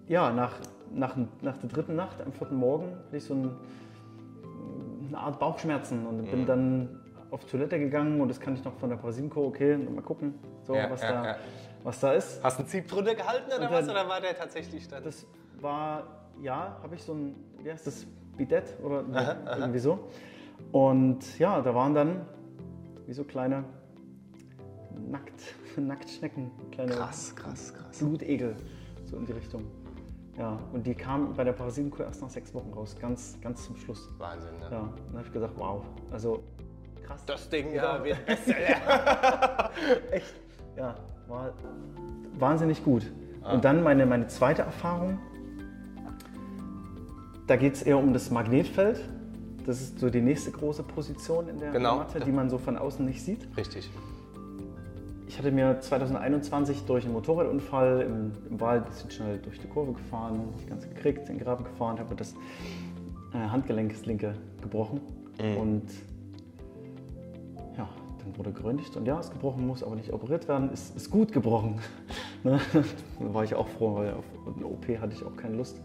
ja, 0.07 0.31
nach, 0.31 0.53
nach, 0.93 1.17
nach 1.41 1.57
der 1.57 1.69
dritten 1.69 1.95
Nacht, 1.95 2.21
am 2.21 2.31
vierten 2.31 2.57
Morgen, 2.57 2.95
hatte 3.07 3.17
ich 3.17 3.23
so 3.23 3.33
ein, 3.33 3.51
eine 5.07 5.17
Art 5.17 5.39
Bauchschmerzen 5.39 6.05
und 6.05 6.29
bin 6.29 6.45
dann 6.45 6.99
auf 7.31 7.43
Toilette 7.45 7.79
gegangen 7.79 8.21
und 8.21 8.29
das 8.29 8.39
kann 8.39 8.53
ich 8.53 8.63
noch 8.63 8.73
von 8.75 8.89
der 8.89 8.97
Parasitenkur, 8.97 9.45
okay, 9.45 9.77
mal 9.77 10.01
gucken, 10.01 10.35
so, 10.67 10.75
Ja, 10.75 10.89
was, 10.91 11.01
ja, 11.01 11.23
da, 11.23 11.37
was 11.83 11.99
da 11.99 12.11
ist. 12.13 12.43
Hast 12.43 12.57
du 12.57 12.63
einen 12.63 12.69
Zieb 12.69 12.87
drunter 12.87 13.15
gehalten 13.15 13.47
oder 13.47 13.67
Und 13.67 13.71
was? 13.73 13.85
dann- 13.87 13.95
Oder 13.95 14.07
war 14.09 14.19
der 14.21 14.35
tatsächlich 14.37 14.87
dann? 14.87 15.03
Das 15.03 15.25
war, 15.61 16.03
ja, 16.41 16.77
habe 16.83 16.93
ich 16.95 17.03
so 17.03 17.13
ein, 17.13 17.35
wie 17.63 17.71
heißt 17.71 17.87
das, 17.87 18.05
Bidett 18.35 18.75
oder 18.83 19.03
irgendwie 19.57 19.79
so. 19.79 20.07
Und 20.71 21.39
ja, 21.39 21.61
da 21.61 21.73
waren 21.73 21.93
dann 21.95 22.25
wie 23.07 23.13
so 23.13 23.23
kleine 23.23 23.63
Nackt, 25.09 25.55
Nacktschnecken, 25.77 26.51
kleine 26.71 26.91
krass, 26.91 27.35
krass, 27.35 27.73
krass. 27.73 27.99
Blutegel, 27.99 28.55
so 29.05 29.15
in 29.17 29.25
die 29.25 29.31
Richtung. 29.33 29.63
Ja, 30.37 30.59
und 30.73 30.85
die 30.85 30.93
kamen 30.93 31.33
bei 31.33 31.43
der 31.43 31.53
Parasitenkur 31.53 32.05
erst 32.05 32.21
nach 32.21 32.29
sechs 32.29 32.53
Wochen 32.53 32.71
raus, 32.73 32.95
ganz, 32.99 33.39
ganz 33.41 33.65
zum 33.65 33.75
Schluss. 33.77 34.07
Wahnsinn, 34.19 34.51
ne? 34.59 34.65
Ja, 34.65 34.69
dann 34.69 35.17
habe 35.17 35.23
ich 35.25 35.31
gesagt, 35.31 35.53
wow, 35.57 35.83
also 36.11 36.43
krass. 37.03 37.25
Das 37.25 37.49
Ding 37.49 37.73
Ja. 37.73 38.03
wird 38.03 38.23
Bestseller. 38.25 39.71
Echt, 40.11 40.33
ja, 40.77 40.95
war 41.27 41.51
wahnsinnig 42.39 42.83
gut. 42.83 43.03
Und 43.51 43.63
dann 43.65 43.83
meine, 43.83 44.05
meine 44.05 44.27
zweite 44.27 44.61
Erfahrung, 44.61 45.19
da 47.47 47.55
geht 47.55 47.75
es 47.75 47.81
eher 47.83 47.97
um 47.97 48.13
das 48.13 48.29
Magnetfeld. 48.29 48.99
Das 49.65 49.81
ist 49.81 49.99
so 49.99 50.09
die 50.09 50.21
nächste 50.21 50.51
große 50.51 50.83
Position 50.83 51.49
in 51.49 51.59
der 51.59 51.71
Genau. 51.71 51.97
Matte, 51.97 52.19
die 52.19 52.31
man 52.31 52.49
so 52.49 52.57
von 52.57 52.77
außen 52.77 53.05
nicht 53.05 53.21
sieht. 53.23 53.47
Richtig. 53.57 53.89
Ich 55.27 55.37
hatte 55.37 55.51
mir 55.51 55.79
2021 55.79 56.83
durch 56.85 57.03
einen 57.05 57.13
Motorradunfall 57.13 58.01
im, 58.01 58.31
im 58.49 58.59
Wald 58.61 58.83
ein 58.85 58.89
bisschen 58.89 59.11
schnell 59.11 59.37
durch 59.39 59.59
die 59.59 59.67
Kurve 59.67 59.93
gefahren, 59.93 60.41
nicht 60.55 60.69
ganz 60.69 60.87
gekriegt, 60.87 61.29
in 61.29 61.37
den 61.37 61.43
Graben 61.43 61.65
gefahren, 61.65 61.99
habe 61.99 62.09
mir 62.11 62.15
das 62.15 62.33
äh, 63.33 63.37
Handgelenk, 63.37 63.91
das 63.91 64.05
linke, 64.05 64.35
gebrochen. 64.61 65.01
Und 65.59 65.83
dann 68.27 68.37
wurde 68.37 68.51
geröntgt 68.51 68.95
und 68.95 69.05
ja, 69.05 69.19
ist 69.19 69.31
gebrochen, 69.31 69.65
muss 69.65 69.83
aber 69.83 69.95
nicht 69.95 70.11
operiert 70.13 70.47
werden, 70.47 70.71
ist, 70.71 70.95
ist 70.95 71.09
gut 71.09 71.31
gebrochen. 71.31 71.79
ne? 72.43 72.59
Da 72.73 73.33
war 73.33 73.43
ich 73.43 73.55
auch 73.55 73.67
froh, 73.67 73.95
weil 73.95 74.13
auf 74.13 74.25
eine 74.55 74.65
OP 74.65 74.87
hatte 74.99 75.13
ich 75.13 75.23
auch 75.23 75.35
keine 75.35 75.55
Lust. 75.55 75.81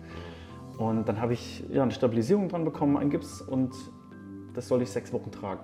Und 0.78 1.08
dann 1.08 1.20
habe 1.20 1.34
ich 1.34 1.64
ja, 1.70 1.82
eine 1.82 1.92
Stabilisierung 1.92 2.48
dran 2.48 2.64
bekommen, 2.64 2.96
einen 2.96 3.10
Gips 3.10 3.40
und 3.40 3.72
das 4.54 4.68
soll 4.68 4.82
ich 4.82 4.90
sechs 4.90 5.12
Wochen 5.12 5.30
tragen. 5.30 5.60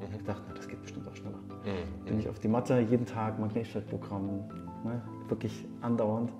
Ich 0.00 0.24
dachte, 0.24 0.42
na, 0.48 0.54
das 0.54 0.68
geht 0.68 0.80
bestimmt 0.82 1.06
auch 1.08 1.14
schneller. 1.14 1.38
Bin 2.04 2.18
ich 2.18 2.28
auf 2.28 2.38
die 2.38 2.48
Matte, 2.48 2.80
jeden 2.80 3.06
Tag 3.06 3.38
Magnetfeldprogramm, 3.38 4.26
ne? 4.84 5.02
wirklich 5.28 5.66
andauernd. 5.80 6.32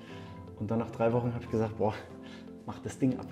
Und 0.58 0.70
dann 0.70 0.78
nach 0.78 0.90
drei 0.90 1.12
Wochen 1.12 1.32
habe 1.35 1.44
ich 1.44 1.50
gesagt, 1.50 1.78
boah, 1.78 1.94
mach 2.68 2.78
das 2.80 2.98
Ding 2.98 3.18
ab. 3.18 3.26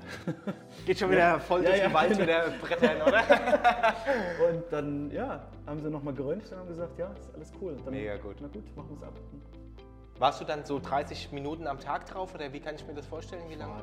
Geht 0.86 0.98
schon 0.98 1.10
wieder 1.10 1.38
voll 1.38 1.62
Ja, 1.62 1.68
durch 1.68 1.78
ja, 1.82 1.88
den 1.88 1.94
Wald 1.94 2.18
mit 2.18 2.26
der 2.26 2.50
Brettern, 2.58 3.02
oder? 3.02 3.22
Und 4.48 4.64
dann, 4.70 5.10
ja, 5.10 5.44
haben 5.66 5.78
sie 5.82 5.90
nochmal 5.90 6.14
geröntgt 6.14 6.50
und 6.50 6.58
haben 6.58 6.68
gesagt, 6.68 6.98
ja, 6.98 7.12
ist 7.12 7.34
alles 7.34 7.52
cool. 7.60 7.76
Dann, 7.84 7.92
Mega 7.92 8.16
gut. 8.16 8.36
Na 8.40 8.48
gut, 8.48 8.64
machen 8.74 8.88
wir 8.90 8.96
es 8.96 9.02
ab. 9.02 9.14
Warst 10.18 10.40
du 10.40 10.46
dann 10.46 10.64
so 10.64 10.78
30 10.78 11.32
Minuten 11.32 11.66
am 11.66 11.78
Tag 11.78 12.06
drauf 12.06 12.34
oder 12.34 12.50
wie 12.54 12.60
kann 12.60 12.76
ich 12.76 12.86
mir 12.86 12.94
das 12.94 13.06
vorstellen? 13.06 13.42
Wie 13.50 13.56
lange? 13.56 13.82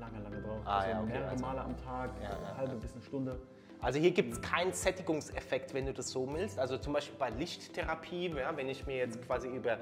Lange, 0.00 0.20
lange 0.24 0.42
drauf. 0.42 0.58
Ah, 0.64 0.78
also 0.80 0.90
ja, 0.90 1.00
okay, 1.00 1.06
mehrere 1.12 1.28
also- 1.30 1.44
Male 1.46 1.60
am 1.60 1.76
Tag, 1.84 2.10
Ja, 2.20 2.30
ja, 2.30 2.56
halbe 2.56 2.74
bis 2.74 2.92
eine 2.92 3.02
Stunde. 3.02 3.38
Also 3.80 4.00
hier 4.00 4.10
gibt 4.10 4.32
es 4.32 4.42
keinen 4.42 4.72
Sättigungseffekt, 4.72 5.72
wenn 5.72 5.86
du 5.86 5.92
das 5.94 6.10
so 6.10 6.28
willst. 6.34 6.58
Also 6.58 6.76
zum 6.78 6.92
Beispiel 6.94 7.16
bei 7.16 7.30
Lichttherapie, 7.30 8.34
ja, 8.36 8.54
wenn 8.56 8.68
ich 8.68 8.84
mir 8.86 8.96
jetzt 8.96 9.24
quasi 9.24 9.48
über 9.48 9.78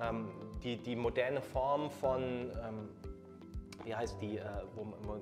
ähm, 0.00 0.30
die, 0.62 0.76
die 0.76 0.94
moderne 0.94 1.42
Form 1.42 1.90
von, 1.90 2.22
ähm, 2.22 2.88
wie 3.84 3.94
heißt 3.94 4.16
die, 4.20 4.38
äh, 4.38 4.42
wo, 4.74 4.84
man- 4.84 4.98
wo, 5.02 5.16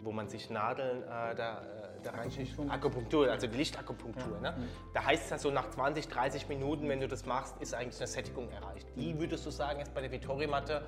wo 0.00 0.12
man 0.12 0.28
sich 0.28 0.50
Nadeln 0.50 1.02
äh, 1.02 1.34
da, 1.34 1.62
äh, 1.62 2.02
da 2.02 2.10
reinschießt? 2.10 2.58
Akupunktur, 2.68 3.30
also 3.30 3.46
die 3.46 3.56
Lichtakupunktur. 3.56 4.40
Ne? 4.40 4.54
Da 4.94 5.04
heißt 5.04 5.24
es 5.24 5.30
ja 5.30 5.38
so 5.38 5.50
nach 5.50 5.70
20, 5.70 6.08
30 6.08 6.48
Minuten, 6.48 6.88
wenn 6.88 7.00
du 7.00 7.08
das 7.08 7.24
machst, 7.26 7.54
ist 7.60 7.74
eigentlich 7.74 7.98
eine 8.00 8.06
Sättigung 8.08 8.48
erreicht. 8.50 8.86
Die 8.96 9.18
würdest 9.18 9.46
du 9.46 9.50
sagen, 9.50 9.80
ist 9.80 9.94
bei 9.94 10.00
der 10.00 10.10
Vittori-Matte 10.10 10.82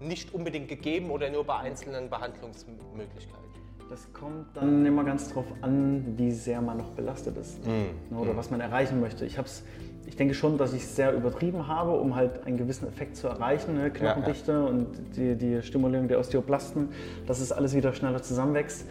nicht 0.00 0.32
unbedingt 0.34 0.68
gegeben 0.68 1.10
oder 1.10 1.30
nur 1.30 1.44
bei 1.44 1.56
einzelnen 1.58 2.08
Behandlungsmöglichkeiten? 2.10 3.48
Das 3.90 4.12
kommt 4.12 4.54
dann 4.54 4.84
immer 4.84 5.02
ganz 5.02 5.32
drauf 5.32 5.46
an, 5.62 6.04
wie 6.18 6.30
sehr 6.30 6.60
man 6.60 6.76
noch 6.76 6.90
belastet 6.90 7.36
ist 7.38 7.64
Mhm. 7.66 7.88
ne, 8.10 8.18
oder 8.18 8.36
was 8.36 8.50
man 8.50 8.60
erreichen 8.60 9.00
möchte. 9.00 9.24
Ich, 9.24 9.38
hab's, 9.38 9.62
ich 10.08 10.16
denke 10.16 10.32
schon, 10.32 10.56
dass 10.56 10.72
ich 10.72 10.82
es 10.82 10.96
sehr 10.96 11.12
übertrieben 11.14 11.68
habe, 11.68 11.92
um 11.92 12.16
halt 12.16 12.46
einen 12.46 12.56
gewissen 12.56 12.88
Effekt 12.88 13.14
zu 13.16 13.28
erreichen. 13.28 13.76
Ne? 13.76 13.90
Knochendichte 13.90 14.64
und 14.64 14.86
die, 15.16 15.36
die 15.36 15.60
Stimulierung 15.62 16.08
der 16.08 16.18
Osteoplasten, 16.18 16.88
dass 17.26 17.40
es 17.40 17.52
alles 17.52 17.74
wieder 17.76 17.92
schneller 17.92 18.22
zusammenwächst. 18.22 18.86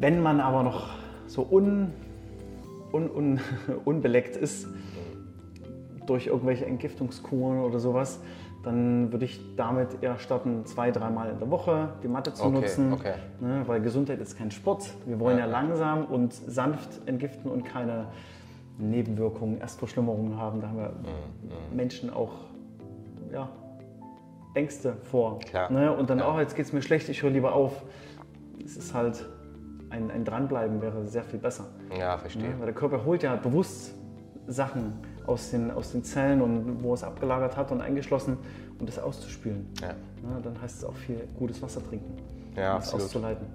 Wenn 0.00 0.22
man 0.22 0.40
aber 0.40 0.62
noch 0.62 0.88
so 1.26 1.46
un, 1.48 1.92
un, 2.92 3.10
un, 3.10 3.40
unbeleckt 3.84 4.34
ist 4.36 4.66
durch 6.06 6.26
irgendwelche 6.28 6.64
Entgiftungskuren 6.64 7.60
oder 7.60 7.78
sowas, 7.78 8.18
dann 8.64 9.12
würde 9.12 9.26
ich 9.26 9.40
damit 9.56 10.02
eher 10.02 10.18
starten, 10.18 10.64
zwei, 10.64 10.90
dreimal 10.90 11.30
in 11.30 11.38
der 11.38 11.50
Woche 11.50 11.90
die 12.02 12.08
Matte 12.08 12.32
zu 12.32 12.44
Okay, 12.44 12.54
nutzen. 12.54 12.92
okay. 12.94 13.14
Ne, 13.40 13.62
weil 13.66 13.82
Gesundheit 13.82 14.20
ist 14.20 14.38
kein 14.38 14.50
Sport. 14.50 14.88
Wir 15.04 15.20
wollen 15.20 15.36
ja, 15.36 15.44
Ja. 15.44 15.50
langsam 15.50 16.06
und 16.06 16.32
sanft 16.32 17.06
entgiften 17.06 17.50
und 17.50 17.64
keine 17.64 18.06
Nebenwirkungen, 18.78 19.58
Erstverschlimmerungen 19.60 20.36
haben. 20.36 20.60
Da 20.60 20.68
haben 20.68 20.78
wir 20.78 20.88
Mhm, 20.90 21.76
Menschen 21.76 22.10
auch 22.10 22.30
ja, 23.32 23.48
Ängste 24.54 24.96
vor. 25.04 25.38
Klar. 25.40 25.70
Ne? 25.70 25.94
Und 25.96 26.10
dann 26.10 26.18
Ja. 26.18 26.26
auch, 26.26 26.38
jetzt 26.38 26.56
geht 26.56 26.66
es 26.66 26.72
mir 26.72 26.82
schlecht, 26.82 27.08
ich 27.08 27.22
höre 27.22 27.30
lieber 27.30 27.54
auf. 27.54 27.82
Es 28.64 28.76
ist 28.76 28.94
halt 28.94 29.24
ein, 29.90 30.10
ein 30.10 30.24
Dranbleiben 30.24 30.80
wäre 30.82 31.06
sehr 31.06 31.22
viel 31.24 31.38
besser. 31.38 31.66
Ja, 31.98 32.16
verstehe. 32.18 32.50
Ja, 32.50 32.58
weil 32.58 32.66
der 32.66 32.74
Körper 32.74 33.04
holt 33.04 33.22
ja 33.22 33.36
bewusst 33.36 33.94
Sachen 34.46 34.92
aus 35.26 35.50
den, 35.50 35.70
aus 35.70 35.92
den 35.92 36.02
Zellen 36.04 36.42
und 36.42 36.82
wo 36.82 36.94
es 36.94 37.04
abgelagert 37.04 37.56
hat 37.56 37.70
und 37.72 37.80
eingeschlossen, 37.80 38.36
um 38.78 38.86
das 38.86 38.98
auszuspülen. 38.98 39.68
Ja. 39.80 39.88
Ja, 39.88 40.40
dann 40.42 40.60
heißt 40.60 40.78
es 40.78 40.84
auch 40.84 40.94
viel 40.94 41.26
gutes 41.38 41.60
Wasser 41.62 41.82
trinken, 41.86 42.16
Ja, 42.56 42.76
um 42.76 42.82
auszuleiten. 42.82 43.46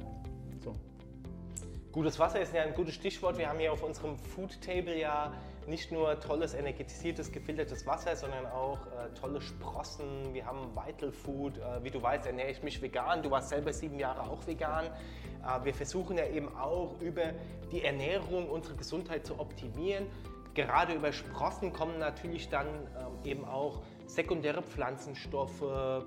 Gutes 1.97 2.19
Wasser 2.19 2.39
ist 2.39 2.53
ja 2.53 2.61
ein 2.61 2.75
gutes 2.75 2.93
Stichwort. 2.93 3.39
Wir 3.39 3.49
haben 3.49 3.57
hier 3.57 3.73
auf 3.73 3.81
unserem 3.81 4.19
Food 4.19 4.61
Table 4.61 4.99
ja 4.99 5.33
nicht 5.65 5.91
nur 5.91 6.19
tolles, 6.19 6.53
energetisiertes, 6.53 7.31
gefiltertes 7.31 7.87
Wasser, 7.87 8.15
sondern 8.15 8.45
auch 8.45 8.77
äh, 8.85 9.19
tolle 9.19 9.41
Sprossen. 9.41 10.31
Wir 10.31 10.45
haben 10.45 10.75
Vital 10.75 11.11
Food. 11.11 11.57
Äh, 11.57 11.83
wie 11.83 11.89
du 11.89 11.99
weißt, 11.99 12.27
ernähre 12.27 12.51
ich 12.51 12.61
mich 12.61 12.83
vegan. 12.83 13.23
Du 13.23 13.31
warst 13.31 13.49
selber 13.49 13.73
sieben 13.73 13.97
Jahre 13.97 14.29
auch 14.29 14.45
vegan. 14.45 14.85
Äh, 14.85 15.65
wir 15.65 15.73
versuchen 15.73 16.19
ja 16.19 16.27
eben 16.27 16.55
auch 16.55 17.01
über 17.01 17.31
die 17.71 17.83
Ernährung 17.83 18.47
unsere 18.47 18.75
Gesundheit 18.75 19.25
zu 19.25 19.39
optimieren. 19.39 20.05
Gerade 20.53 20.93
über 20.93 21.11
Sprossen 21.11 21.73
kommen 21.73 21.97
natürlich 21.97 22.49
dann 22.49 22.67
ähm, 22.67 23.25
eben 23.25 23.45
auch 23.45 23.81
sekundäre 24.05 24.61
Pflanzenstoffe, 24.61 25.63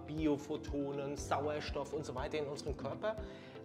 Biophotonen, 0.07 1.17
Sauerstoff 1.17 1.93
und 1.93 2.07
so 2.07 2.15
weiter 2.15 2.39
in 2.39 2.47
unseren 2.47 2.77
Körper. 2.77 3.17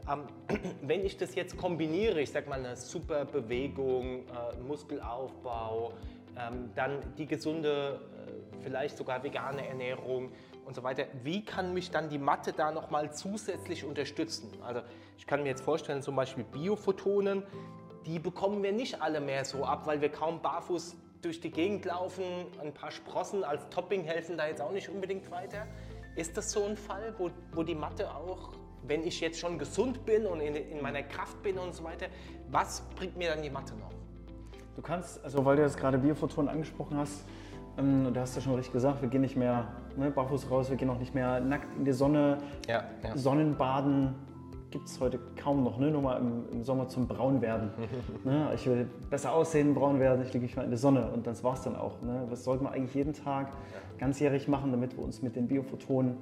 Ähm, 0.10 0.24
wenn 0.82 1.06
ich 1.06 1.18
das 1.18 1.36
jetzt 1.36 1.58
kombiniere, 1.58 2.22
ich 2.22 2.32
sag 2.32 2.48
mal 2.48 2.60
eine 2.60 2.76
super 2.76 3.26
Bewegung, 3.26 4.20
äh, 4.28 4.58
Muskelaufbau, 4.68 5.94
ähm, 6.38 6.72
dann 6.76 7.00
die 7.18 7.26
gesunde, 7.26 8.00
äh, 8.28 8.64
vielleicht 8.64 8.98
sogar 8.98 9.24
vegane 9.24 9.68
Ernährung 9.68 10.32
und 10.66 10.76
so 10.76 10.84
weiter, 10.84 11.06
wie 11.24 11.44
kann 11.44 11.74
mich 11.74 11.92
dann 11.92 12.10
die 12.10 12.18
Matte 12.18 12.54
da 12.54 12.72
nochmal 12.72 13.14
zusätzlich 13.14 13.86
unterstützen? 13.86 14.52
Also 14.64 14.82
ich 15.18 15.28
kann 15.28 15.44
mir 15.44 15.50
jetzt 15.50 15.64
vorstellen, 15.64 16.02
zum 16.02 16.16
Beispiel 16.16 16.44
Biophotonen, 16.44 17.44
die 18.06 18.20
bekommen 18.20 18.62
wir 18.62 18.72
nicht 18.72 19.02
alle 19.02 19.20
mehr 19.20 19.46
so 19.46 19.66
ab, 19.66 19.88
weil 19.88 20.02
wir 20.02 20.10
kaum 20.10 20.42
barfuß 20.42 20.96
durch 21.22 21.40
die 21.40 21.50
Gegend 21.50 21.86
laufen. 21.86 22.24
Ein 22.62 22.74
paar 22.74 22.92
Sprossen 22.92 23.44
als 23.44 23.68
Topping 23.70 24.04
helfen 24.04 24.38
da 24.38 24.48
jetzt 24.48 24.62
auch 24.62 24.72
nicht 24.72 24.90
unbedingt 24.90 25.32
weiter. 25.32 25.66
Ist 26.16 26.38
das 26.38 26.52
so 26.52 26.64
ein 26.64 26.78
Fall, 26.78 27.16
wo, 27.18 27.32
wo 27.54 27.64
die 27.64 27.74
Matte 27.76 28.14
auch, 28.14 28.52
wenn 28.88 29.06
ich 29.06 29.20
jetzt 29.22 29.40
schon 29.40 29.58
gesund 29.58 30.06
bin 30.06 30.26
und 30.26 30.40
in, 30.40 30.56
in 30.56 30.82
meiner 30.82 31.04
Kraft 31.04 31.42
bin 31.44 31.58
und 31.58 31.74
so 31.74 31.84
weiter, 31.84 32.08
was 32.50 32.82
bringt 32.96 33.18
mir 33.18 33.30
dann 33.30 33.42
die 33.42 33.50
Matte 33.50 33.74
noch? 33.76 33.92
Du 34.76 34.82
kannst, 34.82 35.24
also 35.24 35.44
weil 35.46 35.56
du 35.56 35.62
jetzt 35.62 35.78
gerade 35.78 35.98
Biophotonen 35.98 36.50
angesprochen 36.50 36.98
hast, 36.98 37.24
ähm, 37.78 38.14
du 38.14 38.20
hast 38.20 38.36
ja 38.36 38.42
schon 38.42 38.56
richtig 38.56 38.74
gesagt, 38.74 39.02
wir 39.02 39.10
gehen 39.10 39.22
nicht 39.22 39.36
mehr 39.36 39.68
ne, 39.96 40.12
barfuß 40.12 40.50
raus, 40.50 40.70
wir 40.70 40.78
gehen 40.78 40.90
auch 40.90 41.00
nicht 41.00 41.16
mehr 41.16 41.40
nackt 41.40 41.68
in 41.78 41.86
die 41.86 41.94
Sonne. 41.94 42.38
Ja, 42.68 42.84
ja. 43.04 43.18
Sonnenbaden 43.18 44.16
gibt 44.72 44.90
es 44.90 45.00
heute 45.00 45.20
kaum 45.42 45.64
noch, 45.64 45.78
ne? 45.78 45.90
nur 45.90 46.02
mal 46.02 46.18
im, 46.18 46.50
im 46.52 46.64
Sommer 46.64 46.90
zum 46.90 47.08
Braunwerden. 47.08 47.72
ne? 48.26 48.52
Ich 48.56 48.66
will 48.68 48.90
besser 49.10 49.34
aussehen, 49.34 49.74
braun 49.74 50.00
werden, 50.00 50.22
ich 50.22 50.34
lege 50.34 50.44
mich 50.46 50.56
mal 50.58 50.64
in 50.64 50.72
die 50.72 50.78
Sonne 50.78 51.10
und 51.12 51.28
das 51.28 51.44
war 51.44 51.54
es 51.54 51.62
dann 51.62 51.78
auch. 51.78 52.02
Ne? 52.02 52.28
Das 52.30 52.44
sollten 52.44 52.66
wir 52.66 52.72
eigentlich 52.72 52.94
jeden 52.94 53.14
Tag 53.14 53.48
ganzjährig 53.98 54.50
machen, 54.50 54.72
damit 54.72 54.98
wir 54.98 55.04
uns 55.04 55.22
mit 55.22 55.38
den 55.38 55.48
Biophotonen 55.48 56.18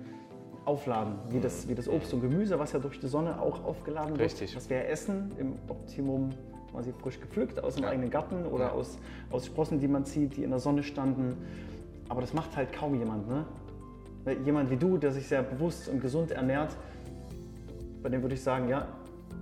aufladen, 0.66 1.16
wie 1.30 1.40
das, 1.40 1.68
wie 1.68 1.76
das 1.76 1.88
Obst 1.90 2.14
und 2.14 2.22
Gemüse, 2.22 2.58
was 2.60 2.72
ja 2.72 2.80
durch 2.80 3.00
die 3.00 3.08
Sonne 3.08 3.42
auch 3.42 3.64
aufgeladen 3.66 4.12
wird. 4.12 4.22
Richtig. 4.22 4.56
Was 4.56 4.70
wir 4.70 4.88
essen, 4.88 5.32
im 5.38 5.58
Optimum 5.68 6.30
quasi 6.72 6.94
frisch 7.02 7.20
gepflückt 7.20 7.64
aus 7.64 7.76
dem 7.76 7.84
Ja. 7.84 7.90
eigenen 7.90 8.10
Garten 8.10 8.46
oder 8.46 8.66
Ja. 8.66 8.72
aus, 8.72 8.98
aus 9.32 9.46
Sprossen, 9.46 9.80
die 9.80 9.88
man 9.88 10.06
zieht, 10.06 10.38
die 10.38 10.44
in 10.44 10.50
der 10.50 10.60
Sonne 10.60 10.84
standen. 10.84 11.38
Aber 12.10 12.22
das 12.22 12.34
macht 12.34 12.56
halt 12.56 12.72
kaum 12.74 12.96
jemand. 12.96 13.28
Ne? 13.28 13.46
Weil 14.24 14.38
Jemand 14.46 14.70
wie 14.70 14.78
du, 14.78 14.98
der 14.98 15.12
sich 15.12 15.28
sehr 15.28 15.44
bewusst 15.44 15.88
und 15.90 16.00
gesund 16.02 16.32
ernährt, 16.32 16.76
bei 18.02 18.10
dem 18.10 18.22
würde 18.22 18.36
ich 18.36 18.42
sagen, 18.44 18.70
ja, 18.70 18.88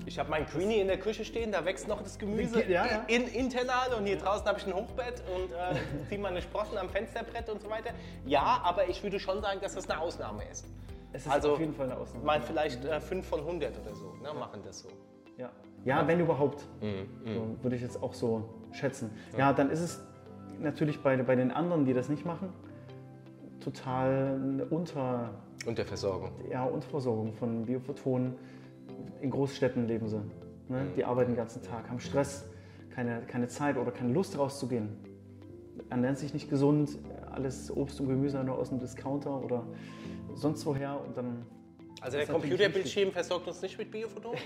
Ich 0.07 0.17
habe 0.17 0.29
mein 0.31 0.45
Greenie 0.47 0.79
in 0.79 0.87
der 0.87 0.97
Küche 0.99 1.23
stehen, 1.23 1.51
da 1.51 1.63
wächst 1.63 1.87
noch 1.87 2.01
das 2.01 2.17
Gemüse 2.17 2.63
Ja, 2.67 2.85
ja. 2.87 3.03
In, 3.07 3.27
internal 3.27 3.93
und 3.97 4.05
hier 4.07 4.17
draußen 4.17 4.45
habe 4.47 4.57
ich 4.57 4.65
ein 4.65 4.73
Hochbett 4.73 5.21
und 5.35 5.51
äh, 5.51 6.07
ziehe 6.09 6.19
meine 6.19 6.41
Sprossen 6.41 6.77
am 6.79 6.89
Fensterbrett 6.89 7.47
und 7.49 7.61
so 7.61 7.69
weiter. 7.69 7.91
Ja, 8.25 8.61
aber 8.63 8.89
ich 8.89 9.03
würde 9.03 9.19
schon 9.19 9.41
sagen, 9.41 9.59
dass 9.61 9.75
das 9.75 9.87
eine 9.89 9.99
Ausnahme 10.01 10.41
ist. 10.51 10.65
Es 11.13 11.25
ist 11.25 11.31
Also, 11.31 11.53
auf 11.53 11.59
jeden 11.59 11.73
Fall 11.73 11.87
eine 11.91 11.97
Ausnahme. 11.99 12.25
Mal 12.25 12.41
vielleicht 12.41 12.83
äh, 12.85 12.99
5 12.99 13.25
von 13.25 13.39
100 13.41 13.79
oder 13.79 13.95
so 13.95 14.13
ne, 14.21 14.33
machen 14.37 14.61
das 14.65 14.79
so. 14.79 14.89
Ja, 15.37 15.49
ja 15.85 16.07
wenn 16.07 16.19
überhaupt, 16.19 16.67
Mhm, 16.81 17.07
so, 17.33 17.63
würde 17.63 17.75
ich 17.75 17.81
jetzt 17.81 18.01
auch 18.01 18.13
so 18.13 18.43
schätzen. 18.71 19.11
Ja, 19.37 19.53
dann 19.53 19.69
ist 19.69 19.81
es 19.81 20.03
natürlich 20.59 21.01
bei, 21.01 21.17
bei 21.17 21.35
den 21.35 21.51
anderen, 21.51 21.85
die 21.85 21.93
das 21.93 22.09
nicht 22.09 22.25
machen, 22.25 22.49
total 23.59 24.39
eine 24.41 24.65
Unter, 24.65 25.31
Und 25.65 25.77
der 25.77 25.85
Versorgung. 25.85 26.31
ja, 26.49 26.63
Unterversorgung 26.65 27.33
von 27.33 27.65
Biophotonen. 27.65 28.35
In 29.21 29.29
Großstädten 29.29 29.87
leben 29.87 30.07
sie. 30.07 30.21
Ne? 30.67 30.85
Die 30.95 31.05
arbeiten 31.05 31.31
den 31.31 31.37
ganzen 31.37 31.61
Tag, 31.61 31.89
haben 31.89 31.99
Stress, 31.99 32.49
keine, 32.89 33.21
keine 33.21 33.47
Zeit 33.47 33.77
oder 33.77 33.91
keine 33.91 34.13
Lust 34.13 34.37
rauszugehen. 34.37 34.89
Ernähren 35.89 36.15
sich 36.15 36.33
nicht 36.33 36.49
gesund, 36.49 36.97
alles 37.31 37.75
Obst 37.75 37.99
und 38.01 38.07
Gemüse 38.07 38.43
nur 38.43 38.57
aus 38.57 38.69
dem 38.69 38.79
Discounter 38.79 39.43
oder 39.43 39.63
sonst 40.35 40.65
woher 40.65 40.99
und 40.99 41.15
dann 41.17 41.45
Also 42.01 42.17
der 42.17 42.27
Computerbildschirm 42.27 43.11
versorgt 43.11 43.47
uns 43.47 43.61
nicht 43.61 43.77
mit 43.77 43.91
Biophotonen? 43.91 44.39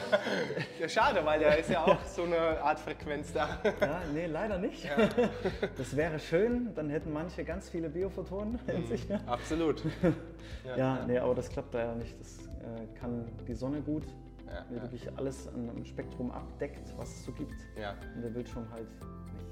ja, 0.80 0.88
schade, 0.88 1.24
weil 1.24 1.40
da 1.40 1.52
ist 1.52 1.70
ja 1.70 1.84
auch 1.84 2.04
so 2.04 2.24
eine 2.24 2.60
Art 2.60 2.80
Frequenz 2.80 3.32
da. 3.32 3.60
Ja, 3.80 4.02
nee, 4.12 4.26
leider 4.26 4.58
nicht. 4.58 4.88
Das 5.76 5.96
wäre 5.96 6.18
schön, 6.18 6.74
dann 6.74 6.90
hätten 6.90 7.12
manche 7.12 7.44
ganz 7.44 7.68
viele 7.68 7.88
Biophotonen 7.88 8.58
in 8.66 8.86
sich. 8.86 9.08
Ja, 9.08 9.20
Absolut. 9.26 9.82
ja 10.76 11.04
nee, 11.06 11.18
aber 11.18 11.34
das 11.34 11.48
klappt 11.48 11.72
da 11.74 11.80
ja 11.80 11.94
nicht. 11.94 12.18
Das 12.20 12.38
äh, 12.46 12.98
kann 12.98 13.24
die 13.46 13.54
Sonne 13.54 13.80
gut, 13.80 14.04
Ja, 14.46 14.64
die 14.68 14.74
ja. 14.74 14.82
wirklich 14.82 15.08
alles 15.16 15.46
an 15.48 15.70
einem 15.70 15.84
Spektrum 15.84 16.30
abdeckt, 16.32 16.92
was 16.96 17.08
es 17.10 17.24
so 17.24 17.32
gibt. 17.32 17.54
Ja. 17.80 17.94
Und 18.14 18.22
der 18.22 18.30
Bildschirm 18.30 18.68
halt 18.72 18.88
nicht. 18.88 19.46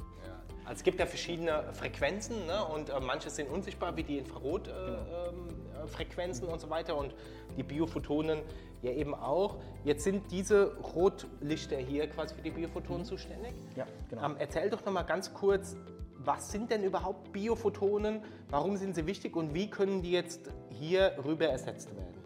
Also 0.67 0.79
es 0.79 0.83
gibt 0.83 0.99
ja 0.99 1.07
verschiedene 1.07 1.63
Frequenzen 1.73 2.45
ne? 2.47 2.65
und 2.65 2.91
äh, 2.91 2.99
manche 3.01 3.31
sind 3.31 3.49
unsichtbar, 3.49 3.97
wie 3.97 4.03
die 4.03 4.19
Infrarotfrequenzen 4.19 5.55
äh, 5.81 5.85
äh, 5.85 5.87
Frequenzen 5.87 6.49
und 6.49 6.61
so 6.61 6.69
weiter 6.69 6.97
und 6.97 7.15
die 7.57 7.63
Biophotonen 7.63 8.41
ja 8.83 8.91
eben 8.91 9.15
auch. 9.15 9.59
Jetzt 9.85 10.03
sind 10.03 10.31
diese 10.33 10.75
Rotlichter 10.79 11.77
hier 11.77 12.09
quasi 12.09 12.35
für 12.35 12.43
die 12.43 12.51
Biophotonen 12.51 13.05
zuständig. 13.05 13.55
Ja, 13.77 13.87
genau. 14.11 14.25
Ähm, 14.27 14.37
erzähl 14.41 14.69
doch 14.69 14.85
noch 14.85 14.93
mal 14.93 15.05
ganz 15.05 15.33
kurz, 15.33 15.77
was 16.19 16.51
sind 16.51 16.73
denn 16.73 16.83
überhaupt 16.83 17.33
Biophotonen, 17.33 18.23
warum 18.51 18.77
sind 18.77 18.97
sie 18.97 19.07
wichtig 19.07 19.37
und 19.37 19.55
wie 19.55 19.71
können 19.71 20.03
die 20.03 20.11
jetzt 20.11 20.51
hier 20.71 21.13
rüber 21.25 21.47
ersetzt 21.47 21.95
werden? 21.95 22.17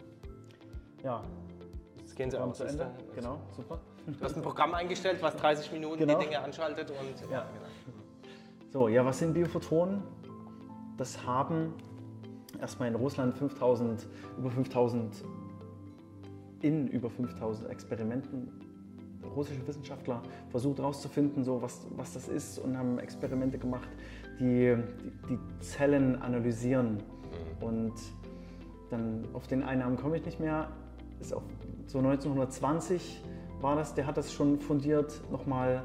Ja, 1.04 1.22
Jetzt 1.98 2.16
gehen 2.16 2.30
sie 2.30 2.38
aus. 2.40 2.56
zu 2.56 2.64
Ende. 2.64 2.90
Genau, 3.14 3.38
super. 3.54 3.80
Du 4.06 4.24
hast 4.24 4.34
ein 4.34 4.42
Programm 4.42 4.72
eingestellt, 4.72 5.18
was 5.20 5.36
30 5.36 5.72
Minuten 5.72 5.98
Genau. 5.98 6.18
die 6.18 6.24
Dinge 6.24 6.40
anschaltet 6.40 6.90
und 6.90 7.30
Ja. 7.30 7.46
genau. 7.52 7.99
So, 8.72 8.86
ja, 8.86 9.04
was 9.04 9.18
sind 9.18 9.34
Biophotonen? 9.34 10.02
Das 10.96 11.26
haben 11.26 11.74
erstmal 12.60 12.88
in 12.88 12.94
Russland 12.94 13.34
5000, 13.34 14.06
über 14.38 14.50
5000, 14.50 15.24
in 16.62 16.86
über 16.86 17.10
5000 17.10 17.68
Experimenten 17.68 18.48
russische 19.34 19.66
Wissenschaftler 19.66 20.22
versucht 20.50 20.78
herauszufinden, 20.78 21.42
so 21.42 21.60
was, 21.60 21.86
was 21.96 22.12
das 22.14 22.28
ist 22.28 22.58
und 22.58 22.76
haben 22.78 22.98
Experimente 22.98 23.58
gemacht, 23.58 23.88
die 24.38 24.76
die, 25.28 25.36
die 25.36 25.38
Zellen 25.60 26.20
analysieren. 26.22 27.02
Und 27.60 27.94
dann 28.88 29.24
auf 29.32 29.48
den 29.48 29.64
Einnahmen 29.64 29.96
komme 29.96 30.16
ich 30.18 30.24
nicht 30.24 30.38
mehr. 30.38 30.68
Ist 31.20 31.34
auch 31.34 31.42
so 31.86 31.98
1920 31.98 33.22
war 33.60 33.74
das, 33.74 33.94
der 33.94 34.06
hat 34.06 34.16
das 34.16 34.32
schon 34.32 34.60
fundiert 34.60 35.20
nochmal 35.30 35.82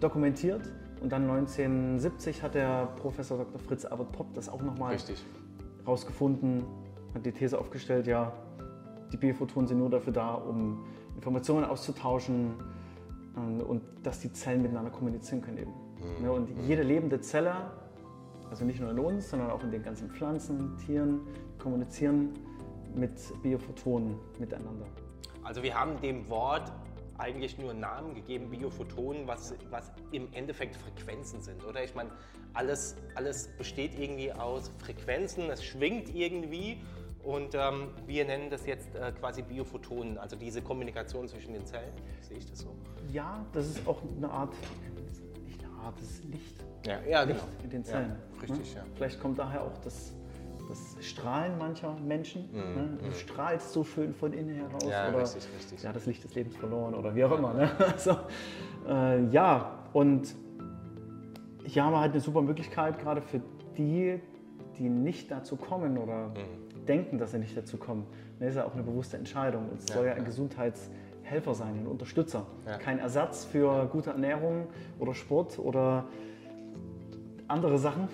dokumentiert. 0.00 0.62
Und 1.00 1.12
dann 1.12 1.22
1970 1.28 2.42
hat 2.42 2.54
der 2.54 2.86
Professor 2.96 3.38
Dr. 3.38 3.60
Fritz 3.60 3.84
Albert 3.84 4.12
Popp 4.12 4.34
das 4.34 4.48
auch 4.48 4.62
nochmal 4.62 4.92
Richtig. 4.92 5.24
rausgefunden, 5.86 6.64
hat 7.14 7.26
die 7.26 7.32
These 7.32 7.58
aufgestellt, 7.58 8.06
ja, 8.06 8.32
die 9.12 9.16
Biophotonen 9.16 9.68
sind 9.68 9.78
nur 9.78 9.90
dafür 9.90 10.12
da, 10.12 10.34
um 10.34 10.84
Informationen 11.14 11.64
auszutauschen 11.64 12.54
ähm, 13.36 13.60
und 13.60 13.82
dass 14.02 14.20
die 14.20 14.32
Zellen 14.32 14.62
miteinander 14.62 14.90
kommunizieren 14.90 15.42
können 15.42 15.58
eben. 15.58 15.72
Ne, 16.20 16.30
und 16.30 16.48
jede 16.66 16.82
lebende 16.82 17.20
Zelle, 17.20 17.54
also 18.50 18.64
nicht 18.64 18.80
nur 18.80 18.90
in 18.90 18.98
uns, 18.98 19.30
sondern 19.30 19.50
auch 19.50 19.62
in 19.62 19.70
den 19.70 19.82
ganzen 19.82 20.10
Pflanzen, 20.10 20.76
Tieren, 20.78 21.20
kommunizieren 21.58 22.30
mit 22.94 23.12
Biophotonen 23.42 24.16
miteinander. 24.38 24.86
Also 25.42 25.62
wir 25.62 25.78
haben 25.78 26.00
dem 26.00 26.28
Wort 26.28 26.72
eigentlich 27.18 27.58
nur 27.58 27.74
Namen 27.74 28.14
gegeben, 28.14 28.50
Biophotonen, 28.50 29.26
was, 29.26 29.54
was 29.70 29.92
im 30.12 30.32
Endeffekt 30.32 30.76
Frequenzen 30.76 31.40
sind, 31.40 31.64
oder? 31.64 31.82
Ich 31.82 31.94
meine, 31.94 32.10
alles, 32.54 32.96
alles 33.14 33.48
besteht 33.58 33.98
irgendwie 33.98 34.32
aus 34.32 34.70
Frequenzen, 34.78 35.50
es 35.50 35.64
schwingt 35.64 36.14
irgendwie 36.14 36.78
und 37.22 37.54
ähm, 37.54 37.88
wir 38.06 38.24
nennen 38.24 38.50
das 38.50 38.66
jetzt 38.66 38.94
äh, 38.94 39.12
quasi 39.12 39.42
Biophotonen, 39.42 40.16
also 40.18 40.36
diese 40.36 40.62
Kommunikation 40.62 41.28
zwischen 41.28 41.52
den 41.52 41.66
Zellen. 41.66 41.92
Sehe 42.20 42.38
ich 42.38 42.48
das 42.48 42.60
so? 42.60 42.74
Ja, 43.12 43.44
das 43.52 43.66
ist 43.66 43.86
auch 43.86 44.00
eine 44.16 44.30
Art, 44.30 44.54
nicht 45.44 45.64
eine 45.64 45.72
Art, 45.82 45.98
das 45.98 46.08
ist 46.08 46.24
Licht. 46.24 46.64
Ja, 46.86 47.00
ja 47.02 47.22
Licht 47.22 47.44
in 47.64 47.70
den 47.70 47.84
Zellen. 47.84 48.16
richtig, 48.40 48.74
ne? 48.74 48.80
ja. 48.80 48.86
Vielleicht 48.94 49.20
kommt 49.20 49.38
daher 49.38 49.62
auch 49.62 49.76
das 49.78 50.12
das 50.68 50.96
Strahlen 51.00 51.58
mancher 51.58 51.94
Menschen. 52.06 52.48
Ne? 52.52 52.98
Du 53.04 53.12
strahlst 53.12 53.72
so 53.72 53.84
schön 53.84 54.12
von 54.14 54.32
innen 54.32 54.54
heraus. 54.56 54.84
Ja, 54.90 55.08
oder 55.08 55.20
richtig, 55.20 55.46
richtig. 55.56 55.82
Ja, 55.82 55.92
das 55.92 56.06
Licht 56.06 56.24
des 56.24 56.34
Lebens 56.34 56.56
verloren 56.56 56.94
oder 56.94 57.14
wie 57.14 57.24
auch 57.24 57.36
immer. 57.38 57.52
Ne? 57.54 57.70
Also, 57.78 58.16
äh, 58.88 59.24
ja, 59.26 59.78
und 59.92 60.34
hier 61.64 61.84
haben 61.84 61.92
wir 61.92 62.00
halt 62.00 62.12
eine 62.12 62.20
super 62.20 62.42
Möglichkeit, 62.42 62.98
gerade 62.98 63.20
für 63.22 63.40
die, 63.76 64.20
die 64.78 64.88
nicht 64.88 65.30
dazu 65.30 65.56
kommen 65.56 65.98
oder 65.98 66.28
Mhm. 66.28 66.86
denken, 66.86 67.18
dass 67.18 67.32
sie 67.32 67.38
nicht 67.38 67.56
dazu 67.56 67.76
kommen. 67.76 68.06
Das 68.38 68.50
ist 68.50 68.56
ja 68.56 68.64
auch 68.66 68.74
eine 68.74 68.82
bewusste 68.82 69.16
Entscheidung. 69.16 69.68
Es 69.78 69.86
soll 69.92 70.06
ja 70.06 70.12
ein 70.14 70.24
Gesundheitshelfer 70.24 71.54
sein, 71.54 71.74
ein 71.80 71.86
Unterstützer. 71.86 72.46
Ja. 72.66 72.76
Kein 72.78 72.98
Ersatz 72.98 73.44
für 73.44 73.86
gute 73.86 74.10
Ernährung 74.10 74.66
oder 74.98 75.14
Sport 75.14 75.58
oder 75.58 76.04
andere 77.48 77.78
Sachen. 77.78 78.08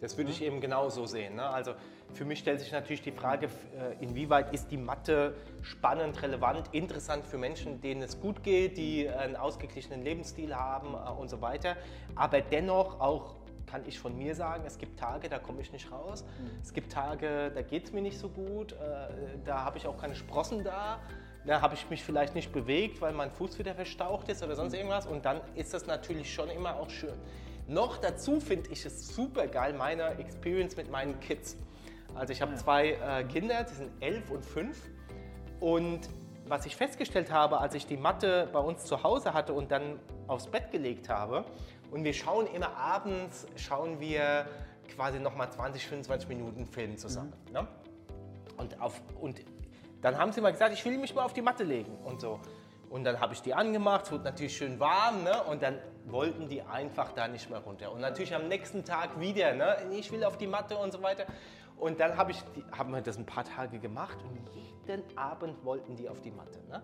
Das 0.00 0.16
würde 0.16 0.30
ich 0.30 0.42
eben 0.42 0.60
genauso 0.60 1.06
sehen. 1.06 1.36
Ne? 1.36 1.44
Also 1.44 1.74
für 2.14 2.24
mich 2.24 2.38
stellt 2.38 2.60
sich 2.60 2.72
natürlich 2.72 3.02
die 3.02 3.12
Frage, 3.12 3.46
äh, 3.46 4.02
inwieweit 4.02 4.52
ist 4.52 4.70
die 4.70 4.76
Mathe 4.76 5.34
spannend, 5.62 6.22
relevant, 6.22 6.68
interessant 6.72 7.26
für 7.26 7.38
Menschen, 7.38 7.80
denen 7.80 8.02
es 8.02 8.20
gut 8.20 8.42
geht, 8.42 8.76
die 8.76 9.08
einen 9.08 9.36
ausgeglichenen 9.36 10.02
Lebensstil 10.02 10.54
haben 10.54 10.94
äh, 10.94 11.20
und 11.20 11.28
so 11.28 11.40
weiter. 11.40 11.76
Aber 12.14 12.40
dennoch 12.40 13.00
auch 13.00 13.34
kann 13.66 13.82
ich 13.86 14.00
von 14.00 14.16
mir 14.18 14.34
sagen, 14.34 14.64
es 14.66 14.78
gibt 14.78 14.98
Tage, 14.98 15.28
da 15.28 15.38
komme 15.38 15.60
ich 15.60 15.72
nicht 15.72 15.92
raus. 15.92 16.24
Es 16.60 16.72
gibt 16.72 16.90
Tage, 16.90 17.52
da 17.54 17.62
geht 17.62 17.84
es 17.84 17.92
mir 17.92 18.02
nicht 18.02 18.18
so 18.18 18.28
gut. 18.28 18.72
Äh, 18.72 18.76
da 19.44 19.64
habe 19.64 19.78
ich 19.78 19.86
auch 19.86 19.96
keine 19.96 20.16
Sprossen 20.16 20.64
da. 20.64 20.98
Da 21.46 21.62
habe 21.62 21.74
ich 21.74 21.88
mich 21.88 22.02
vielleicht 22.02 22.34
nicht 22.34 22.52
bewegt, 22.52 23.00
weil 23.00 23.12
mein 23.12 23.30
Fuß 23.30 23.58
wieder 23.58 23.74
verstaucht 23.74 24.28
ist 24.28 24.42
oder 24.42 24.56
sonst 24.56 24.74
irgendwas. 24.74 25.06
Und 25.06 25.24
dann 25.24 25.40
ist 25.54 25.72
das 25.72 25.86
natürlich 25.86 26.32
schon 26.34 26.50
immer 26.50 26.76
auch 26.76 26.90
schön. 26.90 27.14
Noch 27.70 27.98
dazu 27.98 28.40
finde 28.40 28.68
ich 28.72 28.84
es 28.84 29.14
super 29.14 29.46
geil, 29.46 29.74
meine 29.74 30.18
Experience 30.18 30.76
mit 30.76 30.90
meinen 30.90 31.20
Kids. 31.20 31.56
Also 32.16 32.32
ich 32.32 32.42
habe 32.42 32.52
zwei 32.56 32.94
äh, 32.94 33.22
Kinder, 33.22 33.62
die 33.62 33.74
sind 33.74 33.92
elf 34.00 34.28
und 34.32 34.44
fünf. 34.44 34.76
Und 35.60 36.00
was 36.48 36.66
ich 36.66 36.74
festgestellt 36.74 37.30
habe, 37.30 37.60
als 37.60 37.76
ich 37.76 37.86
die 37.86 37.96
Matte 37.96 38.48
bei 38.52 38.58
uns 38.58 38.86
zu 38.86 39.04
Hause 39.04 39.34
hatte 39.34 39.52
und 39.52 39.70
dann 39.70 40.00
aufs 40.26 40.48
Bett 40.48 40.72
gelegt 40.72 41.08
habe, 41.08 41.44
und 41.92 42.02
wir 42.02 42.12
schauen 42.12 42.48
immer 42.48 42.76
abends, 42.76 43.46
schauen 43.54 44.00
wir 44.00 44.48
quasi 44.92 45.20
nochmal 45.20 45.52
20, 45.52 45.86
25 45.86 46.28
Minuten 46.28 46.66
Film 46.66 46.96
zusammen. 46.96 47.32
Ne? 47.52 47.68
Und, 48.56 48.80
auf, 48.80 49.00
und 49.20 49.42
dann 50.00 50.18
haben 50.18 50.32
sie 50.32 50.40
mal 50.40 50.50
gesagt, 50.50 50.74
ich 50.74 50.84
will 50.84 50.98
mich 50.98 51.14
mal 51.14 51.22
auf 51.22 51.34
die 51.34 51.42
Matte 51.42 51.62
legen 51.62 51.96
und 52.04 52.20
so. 52.20 52.40
Und 52.88 53.04
dann 53.04 53.20
habe 53.20 53.32
ich 53.32 53.42
die 53.42 53.54
angemacht, 53.54 54.06
es 54.06 54.12
wurde 54.12 54.24
natürlich 54.24 54.56
schön 54.56 54.80
warm 54.80 55.22
ne? 55.22 55.44
und 55.44 55.62
dann 55.62 55.78
wollten 56.12 56.48
die 56.48 56.62
einfach 56.62 57.12
da 57.12 57.28
nicht 57.28 57.50
mehr 57.50 57.60
runter. 57.60 57.92
Und 57.92 58.00
natürlich 58.00 58.34
am 58.34 58.48
nächsten 58.48 58.84
Tag 58.84 59.20
wieder, 59.20 59.54
ne? 59.54 59.76
ich 59.92 60.10
will 60.12 60.24
auf 60.24 60.36
die 60.36 60.46
Matte 60.46 60.76
und 60.76 60.92
so 60.92 61.02
weiter. 61.02 61.26
Und 61.76 61.98
dann 61.98 62.16
habe 62.16 62.32
ich 62.32 62.42
haben 62.76 62.92
wir 62.92 63.00
das 63.00 63.16
ein 63.16 63.26
paar 63.26 63.44
Tage 63.44 63.78
gemacht 63.78 64.18
und 64.22 64.38
jeden 64.86 65.02
Abend 65.16 65.64
wollten 65.64 65.96
die 65.96 66.08
auf 66.08 66.20
die 66.20 66.30
Matte. 66.30 66.58
Ne? 66.68 66.82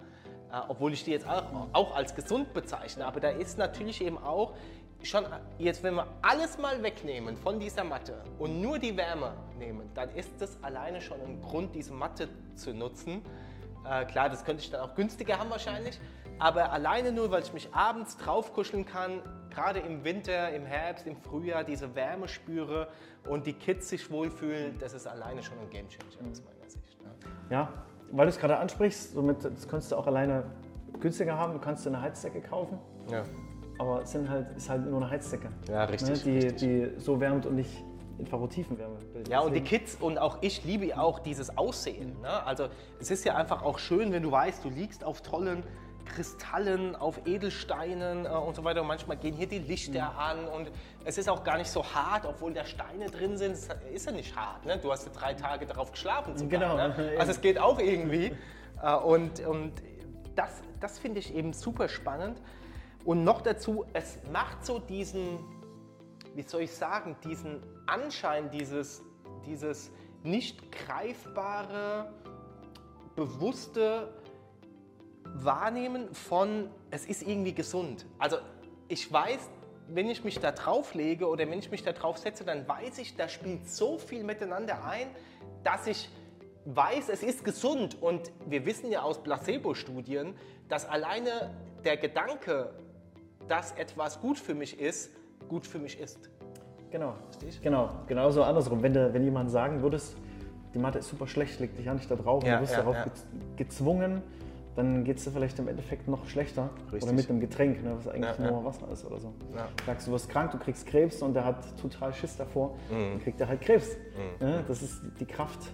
Äh, 0.50 0.60
obwohl 0.68 0.92
ich 0.92 1.04
die 1.04 1.10
jetzt 1.10 1.28
auch, 1.28 1.44
auch 1.72 1.94
als 1.94 2.14
gesund 2.14 2.54
bezeichne. 2.54 3.04
Aber 3.04 3.20
da 3.20 3.28
ist 3.28 3.58
natürlich 3.58 4.02
eben 4.02 4.16
auch 4.16 4.54
schon, 5.02 5.24
jetzt 5.58 5.82
wenn 5.82 5.94
wir 5.94 6.06
alles 6.22 6.58
mal 6.58 6.82
wegnehmen 6.82 7.36
von 7.36 7.60
dieser 7.60 7.84
Matte 7.84 8.22
und 8.38 8.60
nur 8.60 8.78
die 8.78 8.96
Wärme 8.96 9.34
nehmen, 9.58 9.90
dann 9.94 10.10
ist 10.10 10.30
das 10.40 10.62
alleine 10.62 11.00
schon 11.00 11.20
ein 11.20 11.42
Grund, 11.42 11.74
diese 11.74 11.92
Matte 11.92 12.28
zu 12.54 12.72
nutzen. 12.72 13.22
Äh, 13.84 14.04
klar, 14.06 14.28
das 14.28 14.44
könnte 14.44 14.62
ich 14.62 14.70
dann 14.70 14.80
auch 14.80 14.94
günstiger 14.94 15.38
haben 15.38 15.50
wahrscheinlich, 15.50 16.00
aber 16.38 16.72
alleine 16.72 17.12
nur, 17.12 17.30
weil 17.30 17.42
ich 17.42 17.52
mich 17.52 17.72
abends 17.74 18.16
drauf 18.16 18.52
kuscheln 18.52 18.84
kann, 18.86 19.22
gerade 19.50 19.80
im 19.80 20.04
Winter, 20.04 20.50
im 20.52 20.66
Herbst, 20.66 21.06
im 21.06 21.16
Frühjahr, 21.16 21.64
diese 21.64 21.94
Wärme 21.94 22.28
spüre 22.28 22.88
und 23.28 23.46
die 23.46 23.54
Kids 23.54 23.88
sich 23.88 24.10
wohlfühlen, 24.10 24.78
das 24.78 24.92
ist 24.92 25.06
alleine 25.06 25.42
schon 25.42 25.58
ein 25.58 25.70
Gamechanger 25.70 26.30
aus 26.30 26.42
meiner 26.42 26.68
Sicht. 26.70 27.02
Ne? 27.02 27.10
Ja, 27.50 27.68
weil 28.12 28.26
du 28.26 28.30
es 28.30 28.38
gerade 28.38 28.56
ansprichst, 28.58 29.14
somit, 29.14 29.44
das 29.44 29.66
kannst 29.66 29.90
du 29.92 29.96
auch 29.96 30.06
alleine 30.06 30.44
günstiger 31.00 31.36
haben. 31.38 31.52
Du 31.54 31.58
kannst 31.58 31.84
dir 31.84 31.90
eine 31.90 32.00
Heizdecke 32.02 32.40
kaufen, 32.40 32.78
Ja. 33.10 33.24
aber 33.78 34.02
es 34.02 34.12
sind 34.12 34.28
halt, 34.28 34.46
ist 34.56 34.68
halt 34.68 34.86
nur 34.86 35.00
eine 35.00 35.10
Heizdecke. 35.10 35.48
Ja, 35.68 35.84
richtig, 35.84 36.24
Ne, 36.24 36.32
die, 36.32 36.46
richtig. 36.46 36.56
die 36.94 37.00
so 37.00 37.18
wärmt 37.20 37.46
und 37.46 37.54
nicht 37.56 37.82
Infrarottiefenwärme 38.18 38.96
bildet. 39.12 39.28
Ja, 39.28 39.40
und 39.40 39.52
die 39.54 39.60
Kids 39.60 39.96
und 40.00 40.18
auch 40.18 40.38
ich 40.40 40.64
liebe 40.64 40.98
auch 40.98 41.18
dieses 41.18 41.56
Aussehen. 41.58 42.18
Ne? 42.22 42.46
Also 42.46 42.68
es 43.00 43.10
ist 43.10 43.24
ja 43.24 43.34
einfach 43.34 43.62
auch 43.62 43.78
schön, 43.78 44.10
wenn 44.12 44.22
du 44.22 44.30
weißt, 44.30 44.64
du 44.64 44.70
liegst 44.70 45.04
auf 45.04 45.20
tollen 45.20 45.62
Kristallen, 46.06 46.96
auf 46.96 47.20
Edelsteinen 47.26 48.24
äh, 48.24 48.28
und 48.28 48.56
so 48.56 48.64
weiter. 48.64 48.80
Und 48.82 48.88
manchmal 48.88 49.16
gehen 49.16 49.34
hier 49.34 49.46
die 49.46 49.58
Lichter 49.58 50.18
an 50.18 50.46
und 50.48 50.70
es 51.04 51.18
ist 51.18 51.28
auch 51.28 51.44
gar 51.44 51.58
nicht 51.58 51.70
so 51.70 51.84
hart, 51.84 52.24
obwohl 52.26 52.52
da 52.52 52.64
Steine 52.64 53.06
drin 53.06 53.36
sind. 53.36 53.52
Es 53.52 53.68
ist 53.92 54.06
ja 54.06 54.12
nicht 54.12 54.34
hart. 54.34 54.64
Ne? 54.64 54.78
Du 54.78 54.90
hast 54.90 55.06
ja 55.06 55.12
drei 55.12 55.34
Tage 55.34 55.66
darauf 55.66 55.92
geschlafen. 55.92 56.36
Sogar, 56.36 56.60
Genau, 56.60 56.76
Ne? 56.76 57.12
Also 57.18 57.32
es 57.32 57.40
geht 57.40 57.58
auch 57.58 57.78
irgendwie. 57.78 58.32
Äh, 58.82 58.94
und 58.94 59.40
und 59.46 59.72
das, 60.34 60.62
das 60.80 60.98
finde 60.98 61.20
ich 61.20 61.34
eben 61.34 61.52
super 61.52 61.88
spannend. 61.88 62.40
Und 63.04 63.24
noch 63.24 63.40
dazu, 63.40 63.84
es 63.92 64.18
macht 64.32 64.64
so 64.66 64.78
diesen, 64.78 65.38
wie 66.34 66.42
soll 66.42 66.62
ich 66.62 66.72
sagen, 66.72 67.16
diesen 67.24 67.62
Anschein, 67.86 68.50
dieses, 68.50 69.02
dieses 69.46 69.90
nicht 70.22 70.72
greifbare, 70.72 72.12
bewusste 73.14 74.12
Wahrnehmen 75.34 76.12
von, 76.14 76.70
es 76.90 77.06
ist 77.06 77.22
irgendwie 77.22 77.52
gesund. 77.54 78.06
Also 78.18 78.36
ich 78.88 79.10
weiß, 79.12 79.50
wenn 79.88 80.08
ich 80.08 80.24
mich 80.24 80.38
da 80.40 80.52
drauf 80.52 80.94
lege 80.94 81.28
oder 81.28 81.48
wenn 81.48 81.58
ich 81.58 81.70
mich 81.70 81.82
da 81.82 81.92
drauf 81.92 82.18
setze, 82.18 82.44
dann 82.44 82.66
weiß 82.66 82.98
ich, 82.98 83.16
da 83.16 83.28
spielt 83.28 83.68
so 83.68 83.98
viel 83.98 84.24
miteinander 84.24 84.84
ein, 84.84 85.08
dass 85.62 85.86
ich 85.86 86.08
weiß, 86.64 87.08
es 87.08 87.22
ist 87.22 87.44
gesund. 87.44 88.00
Und 88.02 88.32
wir 88.46 88.66
wissen 88.66 88.90
ja 88.90 89.02
aus 89.02 89.22
Placebo-Studien, 89.22 90.34
dass 90.68 90.88
alleine 90.88 91.54
der 91.84 91.96
Gedanke, 91.96 92.74
dass 93.46 93.72
etwas 93.72 94.20
gut 94.20 94.38
für 94.38 94.54
mich 94.54 94.80
ist, 94.80 95.10
gut 95.48 95.66
für 95.66 95.78
mich 95.78 96.00
ist. 96.00 96.30
Genau, 96.90 97.14
genau, 97.62 97.90
genauso 98.08 98.42
andersrum. 98.42 98.82
Wenn, 98.82 98.94
du, 98.94 99.12
wenn 99.12 99.22
jemand 99.22 99.50
sagen 99.50 99.82
würdest, 99.82 100.16
die 100.74 100.78
Mathe 100.78 100.98
ist 100.98 101.08
super 101.08 101.26
schlecht, 101.26 101.60
leg 101.60 101.76
dich 101.76 101.86
ja 101.86 101.94
nicht 101.94 102.10
da 102.10 102.16
drauf 102.16 102.42
und 102.42 102.48
Ja, 102.48 102.56
du 102.56 102.62
wirst 102.62 102.72
ja, 102.72 102.78
darauf 102.78 102.96
ja. 102.96 103.04
gez- 103.04 103.56
gezwungen, 103.56 104.22
dann 104.76 105.04
geht 105.04 105.16
es 105.18 105.24
dir 105.24 105.30
vielleicht 105.30 105.58
im 105.58 105.68
Endeffekt 105.68 106.06
noch 106.06 106.26
schlechter. 106.28 106.70
Richtig. 106.92 107.02
Oder 107.04 107.12
mit 107.12 107.28
einem 107.30 107.40
Getränk, 107.40 107.82
ne, 107.82 107.94
was 107.96 108.06
eigentlich 108.08 108.38
Ja, 108.38 108.44
ja. 108.44 108.50
nur 108.50 108.64
Wasser 108.64 108.88
ist 108.92 109.04
oder 109.04 109.18
so. 109.18 109.32
Ja. 109.54 109.68
Sagst 109.86 110.06
du 110.06 110.12
wirst 110.12 110.28
krank, 110.28 110.50
du 110.52 110.58
kriegst 110.58 110.86
Krebs 110.86 111.22
und 111.22 111.34
der 111.34 111.44
hat 111.44 111.64
total 111.80 112.12
Schiss 112.12 112.36
davor, 112.36 112.74
Mhm. 112.90 113.12
dann 113.12 113.22
kriegt 113.22 113.40
er 113.40 113.48
halt 113.48 113.60
Krebs. 113.62 113.96
Ne? 114.40 114.62
Das 114.68 114.82
ist 114.82 115.00
die 115.18 115.24
Kraft, 115.26 115.72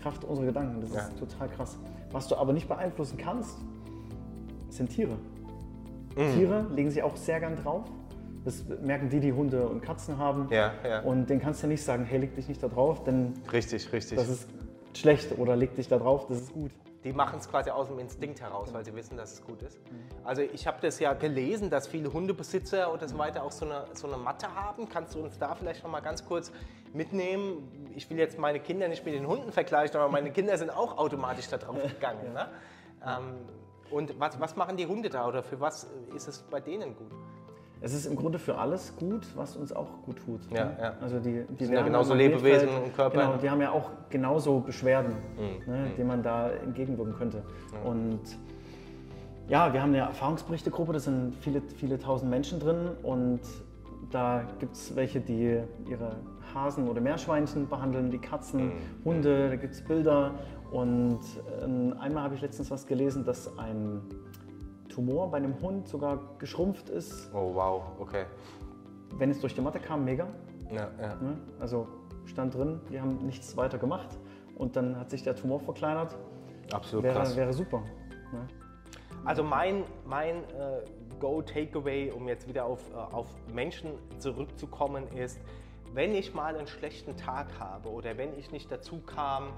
Kraft 0.00 0.24
unserer 0.24 0.46
Gedanken, 0.46 0.80
das 0.80 0.94
Ja. 0.94 1.00
ist 1.00 1.18
total 1.18 1.48
krass. 1.48 1.76
Was 2.12 2.28
du 2.28 2.36
aber 2.36 2.52
nicht 2.52 2.68
beeinflussen 2.68 3.18
kannst, 3.18 3.56
sind 4.70 4.90
Tiere. 4.90 5.16
Mhm. 6.16 6.32
Tiere 6.34 6.66
legen 6.74 6.90
sich 6.90 7.02
auch 7.02 7.16
sehr 7.16 7.40
gern 7.40 7.56
drauf. 7.56 7.84
Das 8.44 8.64
merken 8.80 9.08
die, 9.08 9.18
die 9.18 9.32
Hunde 9.32 9.68
und 9.68 9.82
Katzen 9.82 10.18
haben. 10.18 10.46
Ja, 10.50 10.72
ja. 10.88 11.00
Und 11.00 11.28
den 11.28 11.40
kannst 11.40 11.64
du 11.64 11.66
nicht 11.66 11.82
sagen, 11.82 12.04
hey, 12.04 12.18
leg 12.20 12.36
dich 12.36 12.46
nicht 12.48 12.62
da 12.62 12.68
drauf, 12.68 13.02
denn 13.02 13.32
Richtig, 13.52 13.92
richtig. 13.92 14.16
das 14.18 14.28
ist 14.28 14.48
schlecht 14.94 15.36
oder 15.36 15.56
leg 15.56 15.74
dich 15.74 15.88
da 15.88 15.98
drauf, 15.98 16.26
das 16.28 16.38
ist 16.42 16.52
gut. 16.52 16.70
Die 17.06 17.12
machen 17.12 17.38
es 17.38 17.48
quasi 17.48 17.70
aus 17.70 17.86
dem 17.86 18.00
Instinkt 18.00 18.40
heraus, 18.40 18.74
weil 18.74 18.84
sie 18.84 18.92
wissen, 18.92 19.16
dass 19.16 19.34
es 19.34 19.44
gut 19.44 19.62
ist. 19.62 19.78
Also 20.24 20.42
ich 20.42 20.66
habe 20.66 20.78
das 20.80 20.98
ja 20.98 21.12
gelesen, 21.12 21.70
dass 21.70 21.86
viele 21.86 22.12
Hundebesitzer 22.12 22.90
und 22.92 23.08
so 23.08 23.16
weiter 23.16 23.44
auch 23.44 23.52
so 23.52 23.64
eine, 23.64 23.84
so 23.92 24.08
eine 24.08 24.16
Matte 24.16 24.52
haben. 24.52 24.88
Kannst 24.88 25.14
du 25.14 25.20
uns 25.20 25.38
da 25.38 25.54
vielleicht 25.54 25.84
noch 25.84 25.90
mal 25.90 26.00
ganz 26.00 26.26
kurz 26.26 26.50
mitnehmen? 26.92 27.92
Ich 27.94 28.10
will 28.10 28.18
jetzt 28.18 28.40
meine 28.40 28.58
Kinder 28.58 28.88
nicht 28.88 29.04
mit 29.04 29.14
den 29.14 29.28
Hunden 29.28 29.52
vergleichen, 29.52 29.96
aber 30.00 30.10
meine 30.10 30.32
Kinder 30.32 30.58
sind 30.58 30.68
auch 30.68 30.98
automatisch 30.98 31.46
da 31.46 31.58
drauf 31.58 31.80
gegangen. 31.86 32.32
Ne? 32.32 32.48
Ähm, 33.06 33.36
und 33.92 34.18
was, 34.18 34.40
was 34.40 34.56
machen 34.56 34.76
die 34.76 34.86
Hunde 34.86 35.08
da 35.08 35.28
oder 35.28 35.44
für 35.44 35.60
was 35.60 35.86
ist 36.12 36.26
es 36.26 36.42
bei 36.42 36.58
denen 36.58 36.96
gut? 36.96 37.12
Es 37.86 37.94
ist 37.94 38.06
im 38.06 38.16
Grunde 38.16 38.40
für 38.40 38.58
alles 38.58 38.96
gut, 38.96 39.24
was 39.36 39.54
uns 39.54 39.72
auch 39.72 40.02
gut 40.04 40.16
tut. 40.24 40.40
Ja, 40.50 40.64
ne? 40.64 40.76
ja. 40.82 40.94
Also 41.00 41.20
die, 41.20 41.44
die 41.56 41.66
sind 41.66 41.74
ja 41.76 41.82
genauso 41.82 42.14
Lebewesen 42.14 42.66
Magnetfeld- 42.68 42.84
und 42.84 42.94
Körper, 42.96 43.18
Genau, 43.20 43.32
ne? 43.34 43.38
die 43.40 43.48
haben 43.48 43.60
ja 43.60 43.70
auch 43.70 43.90
genauso 44.10 44.58
Beschwerden, 44.58 45.12
Mhm. 45.38 45.72
ne, 45.72 45.90
denen 45.96 46.08
man 46.08 46.20
da 46.24 46.50
entgegenwirken 46.50 47.14
könnte. 47.14 47.44
Und 47.84 48.18
ja, 49.48 49.72
wir 49.72 49.80
haben 49.80 49.90
eine 49.90 49.98
Erfahrungsberichtegruppe, 49.98 50.94
da 50.94 50.98
sind 50.98 51.36
viele, 51.40 51.62
viele 51.76 51.96
tausend 52.00 52.28
Menschen 52.28 52.58
drin 52.58 52.88
und 53.04 53.38
da 54.10 54.42
gibt 54.58 54.74
es 54.74 54.96
welche, 54.96 55.20
die 55.20 55.60
ihre 55.88 56.16
Hasen 56.52 56.88
oder 56.88 57.00
Meerschweinchen 57.00 57.68
behandeln, 57.68 58.10
die 58.10 58.18
Katzen, 58.18 58.66
Mhm. 58.66 58.72
Hunde, 59.04 59.48
da 59.50 59.54
gibt 59.54 59.74
es 59.74 59.84
Bilder. 59.84 60.32
Und 60.72 61.20
ähm, 61.62 61.94
einmal 62.00 62.24
habe 62.24 62.34
ich 62.34 62.40
letztens 62.40 62.68
was 62.72 62.84
gelesen, 62.88 63.24
dass 63.24 63.56
ein 63.58 64.00
Tumor 64.96 65.30
bei 65.30 65.36
einem 65.36 65.60
Hund 65.60 65.86
sogar 65.86 66.18
geschrumpft 66.38 66.88
ist, 66.88 67.30
Oh 67.34 67.54
wow, 67.54 67.82
okay. 67.98 68.24
wenn 69.18 69.30
es 69.30 69.40
durch 69.40 69.54
die 69.54 69.60
Matte 69.60 69.78
kam, 69.78 70.06
mega. 70.06 70.26
Ja, 70.70 70.90
ja. 70.98 71.14
Ne? 71.16 71.36
Also 71.60 71.86
stand 72.24 72.54
drin, 72.54 72.80
die 72.90 72.98
haben 72.98 73.18
nichts 73.26 73.54
weiter 73.58 73.76
gemacht 73.76 74.08
und 74.56 74.74
dann 74.74 74.98
hat 74.98 75.10
sich 75.10 75.22
der 75.22 75.36
Tumor 75.36 75.60
verkleinert. 75.60 76.16
Absolut 76.72 77.04
Wäre, 77.04 77.14
krass. 77.14 77.36
wäre 77.36 77.52
super. 77.52 77.82
Ne? 78.32 78.46
Also 79.26 79.44
mein, 79.44 79.84
mein 80.06 80.36
äh, 80.36 80.82
Go-Takeaway, 81.20 82.10
um 82.12 82.26
jetzt 82.26 82.48
wieder 82.48 82.64
auf, 82.64 82.80
äh, 82.90 82.96
auf 82.96 83.26
Menschen 83.52 83.90
zurückzukommen, 84.18 85.08
ist, 85.08 85.38
wenn 85.92 86.14
ich 86.14 86.32
mal 86.32 86.56
einen 86.56 86.66
schlechten 86.66 87.18
Tag 87.18 87.48
habe 87.58 87.90
oder 87.90 88.16
wenn 88.16 88.36
ich 88.38 88.50
nicht 88.50 88.72
dazu 88.72 89.00
kam, 89.00 89.48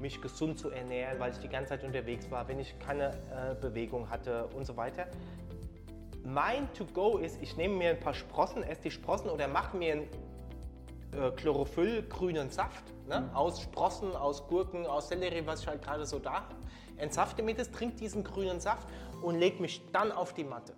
mich 0.00 0.20
gesund 0.20 0.58
zu 0.58 0.70
ernähren, 0.70 1.18
weil 1.18 1.32
ich 1.32 1.38
die 1.38 1.48
ganze 1.48 1.70
Zeit 1.70 1.84
unterwegs 1.84 2.30
war, 2.30 2.46
wenn 2.48 2.58
ich 2.58 2.78
keine 2.78 3.10
äh, 3.10 3.54
Bewegung 3.60 4.08
hatte 4.10 4.46
und 4.48 4.64
so 4.64 4.76
weiter. 4.76 5.06
Mein 6.24 6.72
To-Go 6.74 7.18
ist, 7.18 7.40
ich 7.42 7.56
nehme 7.56 7.76
mir 7.76 7.90
ein 7.90 8.00
paar 8.00 8.14
Sprossen, 8.14 8.62
esse 8.62 8.82
die 8.82 8.90
Sprossen 8.90 9.30
oder 9.30 9.48
mache 9.48 9.76
mir 9.76 9.92
einen 9.92 10.08
äh, 11.12 11.30
Chlorophyll-grünen 11.36 12.50
Saft 12.50 12.84
ne? 13.08 13.20
Mhm. 13.20 13.36
aus 13.36 13.60
Sprossen, 13.60 14.14
aus 14.14 14.46
Gurken, 14.46 14.86
aus 14.86 15.08
Sellerie, 15.08 15.46
was 15.46 15.62
ich 15.62 15.66
halt 15.66 15.82
gerade 15.82 16.04
so 16.04 16.18
da 16.18 16.34
habe. 16.34 16.54
Entsafte 16.98 17.42
mir 17.42 17.54
das, 17.54 17.70
trinke 17.70 17.96
diesen 17.96 18.24
grünen 18.24 18.60
Saft 18.60 18.86
und 19.22 19.38
lege 19.38 19.60
mich 19.62 19.82
dann 19.92 20.12
auf 20.12 20.34
die 20.34 20.44
Matte. 20.44 20.74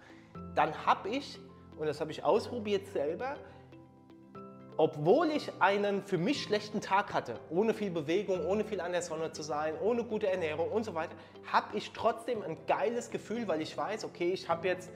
Dann 0.55 0.75
habe 0.87 1.09
ich, 1.09 1.39
und 1.79 1.87
das 1.87 2.01
habe 2.01 2.11
ich 2.11 2.23
ausprobiert 2.23 2.87
selber, 2.89 3.37
obwohl 4.81 5.31
ich 5.31 5.53
einen 5.59 6.03
für 6.05 6.17
mich 6.17 6.43
schlechten 6.43 6.81
Tag 6.81 7.13
hatte, 7.13 7.39
ohne 7.51 7.75
viel 7.75 7.91
Bewegung, 7.91 8.47
ohne 8.47 8.65
viel 8.65 8.81
an 8.81 8.93
der 8.93 9.03
Sonne 9.03 9.31
zu 9.31 9.43
sein, 9.43 9.75
ohne 9.79 10.05
gute 10.05 10.27
Ernährung 10.27 10.71
und 10.71 10.85
so 10.85 10.95
weiter, 10.95 11.13
habe 11.53 11.77
ich 11.77 11.93
trotzdem 11.93 12.41
ein 12.41 12.57
geiles 12.67 13.11
Gefühl, 13.11 13.47
weil 13.47 13.61
ich 13.61 13.77
weiß, 13.77 14.07
okay, 14.07 14.33
ich 14.33 14.49
habe 14.49 14.69
jetzt 14.69 14.91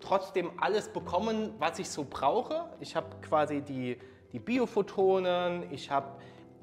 trotzdem 0.00 0.50
alles 0.60 0.88
bekommen, 0.88 1.54
was 1.60 1.78
ich 1.78 1.88
so 1.88 2.04
brauche. 2.10 2.70
Ich 2.80 2.96
habe 2.96 3.06
quasi 3.22 3.60
die, 3.60 3.98
die 4.32 4.40
Biophotonen, 4.40 5.72
ich 5.72 5.92
habe, 5.92 6.08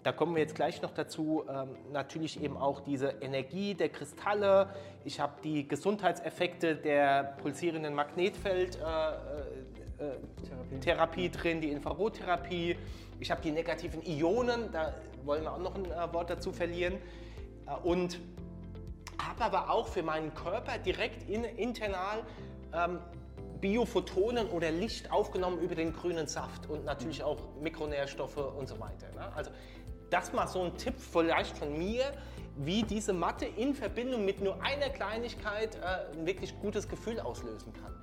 da 0.03 0.11
kommen 0.11 0.35
wir 0.35 0.41
jetzt 0.41 0.55
gleich 0.55 0.81
noch 0.81 0.91
dazu, 0.91 1.45
ähm, 1.49 1.69
natürlich 1.93 2.43
eben 2.43 2.57
auch 2.57 2.81
diese 2.81 3.13
Energie 3.21 3.75
der 3.75 3.87
Kristalle, 3.87 4.75
ich 5.05 5.21
habe 5.21 5.35
die 5.41 5.65
Gesundheitseffekte 5.65 6.75
der 6.75 7.37
pulsierenden 7.41 7.93
Magnetfeld. 7.93 8.75
Äh, 8.75 8.79
äh, 8.81 9.76
Therapie. 9.97 10.79
Therapie. 10.79 11.29
drin, 11.29 11.61
die 11.61 11.71
Infrarottherapie. 11.71 12.77
Ich 13.19 13.31
habe 13.31 13.41
die 13.41 13.51
negativen 13.51 14.01
Ionen, 14.05 14.71
da 14.71 14.93
wollen 15.25 15.43
wir 15.43 15.53
auch 15.53 15.59
noch 15.59 15.75
ein 15.75 15.85
äh, 15.85 16.13
Wort 16.13 16.29
dazu 16.29 16.51
verlieren. 16.51 16.95
Äh, 17.65 17.87
und 17.87 18.19
habe 19.19 19.43
aber 19.43 19.71
auch 19.71 19.87
für 19.87 20.03
meinen 20.03 20.33
Körper 20.33 20.77
direkt 20.77 21.27
in, 21.29 21.43
internal 21.43 22.23
ähm, 22.73 22.99
Biophotonen 23.59 24.47
oder 24.49 24.71
Licht 24.71 25.11
aufgenommen 25.11 25.59
über 25.59 25.73
den 25.73 25.93
grünen 25.93 26.27
Saft 26.27 26.69
und 26.69 26.85
natürlich 26.85 27.23
auch 27.23 27.39
Mikronährstoffe 27.59 28.37
und 28.37 28.67
so 28.67 28.79
weiter. 28.79 29.07
Ne? 29.15 29.31
Also 29.35 29.51
das 30.09 30.31
mal 30.31 30.47
so 30.47 30.61
ein 30.61 30.77
Tipp 30.77 30.93
vielleicht 30.99 31.57
von 31.57 31.77
mir, 31.77 32.03
wie 32.55 32.83
diese 32.83 33.13
Matte 33.13 33.45
in 33.45 33.73
Verbindung 33.73 34.25
mit 34.25 34.41
nur 34.41 34.61
einer 34.61 34.89
Kleinigkeit 34.89 35.75
äh, 35.75 36.17
ein 36.17 36.25
wirklich 36.25 36.57
gutes 36.59 36.87
Gefühl 36.87 37.19
auslösen 37.19 37.73
kann. 37.73 37.93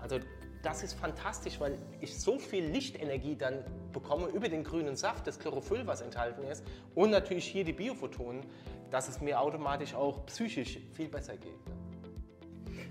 Also 0.00 0.18
das 0.66 0.82
ist 0.82 0.94
fantastisch, 0.94 1.60
weil 1.60 1.78
ich 2.00 2.18
so 2.18 2.40
viel 2.40 2.64
Lichtenergie 2.64 3.36
dann 3.36 3.62
bekomme 3.92 4.26
über 4.26 4.48
den 4.48 4.64
grünen 4.64 4.96
Saft, 4.96 5.24
das 5.28 5.38
Chlorophyll, 5.38 5.86
was 5.86 6.00
enthalten 6.00 6.42
ist, 6.42 6.64
und 6.96 7.10
natürlich 7.10 7.44
hier 7.46 7.62
die 7.62 7.72
Biophotonen, 7.72 8.42
dass 8.90 9.08
es 9.08 9.20
mir 9.20 9.40
automatisch 9.40 9.94
auch 9.94 10.26
psychisch 10.26 10.80
viel 10.94 11.06
besser 11.06 11.36
geht. 11.36 11.54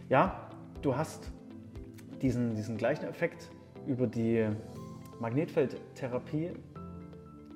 Ja, 0.08 0.50
du 0.82 0.96
hast 0.96 1.30
diesen, 2.22 2.56
diesen 2.56 2.78
gleichen 2.78 3.04
Effekt 3.08 3.50
über 3.86 4.08
die 4.08 4.48
Magnetfeldtherapie, 5.20 6.54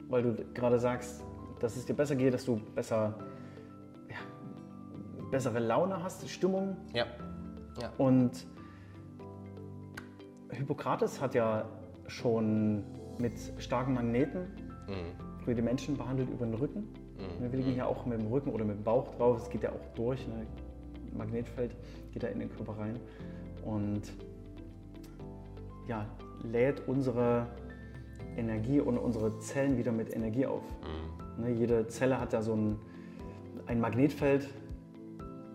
weil 0.09 0.21
du 0.21 0.35
gerade 0.53 0.79
sagst, 0.79 1.23
dass 1.61 1.77
es 1.77 1.85
dir 1.85 1.93
besser 1.93 2.17
geht, 2.17 2.33
dass 2.33 2.43
du 2.43 2.57
besser, 2.75 3.17
ja, 4.09 4.17
bessere 5.31 5.59
Laune 5.59 6.03
hast, 6.03 6.29
Stimmung. 6.29 6.75
Ja. 6.93 7.05
ja. 7.81 7.93
Und 7.97 8.45
Hippokrates 10.51 11.21
hat 11.21 11.35
ja 11.35 11.65
schon 12.07 12.83
mit 13.19 13.33
starken 13.57 13.93
Magneten 13.93 14.47
mhm. 14.87 15.55
die 15.55 15.61
Menschen 15.61 15.97
behandelt 15.97 16.29
über 16.29 16.45
den 16.45 16.55
Rücken. 16.55 16.79
Mhm. 17.17 17.51
Wir 17.51 17.59
liegen 17.59 17.75
ja 17.75 17.85
auch 17.85 18.05
mit 18.05 18.19
dem 18.19 18.27
Rücken 18.27 18.51
oder 18.51 18.65
mit 18.65 18.77
dem 18.77 18.83
Bauch 18.83 19.15
drauf, 19.15 19.41
es 19.41 19.49
geht 19.49 19.63
ja 19.63 19.71
auch 19.71 19.95
durch. 19.95 20.27
Ne? 20.27 20.45
Magnetfeld 21.15 21.75
geht 22.11 22.23
da 22.23 22.27
in 22.27 22.39
den 22.39 22.49
Körper 22.49 22.77
rein. 22.77 22.99
Und 23.63 24.03
ja, 25.87 26.05
lädt 26.43 26.87
unsere 26.87 27.47
Energie 28.37 28.79
und 28.79 28.97
unsere 28.97 29.39
Zellen 29.39 29.77
wieder 29.77 29.91
mit 29.91 30.15
Energie 30.15 30.45
auf. 30.45 30.63
Mhm. 30.81 31.43
Ne, 31.43 31.51
jede 31.51 31.87
Zelle 31.87 32.19
hat 32.19 32.33
ja 32.33 32.41
so 32.41 32.53
ein, 32.53 32.77
ein 33.65 33.79
Magnetfeld 33.79 34.49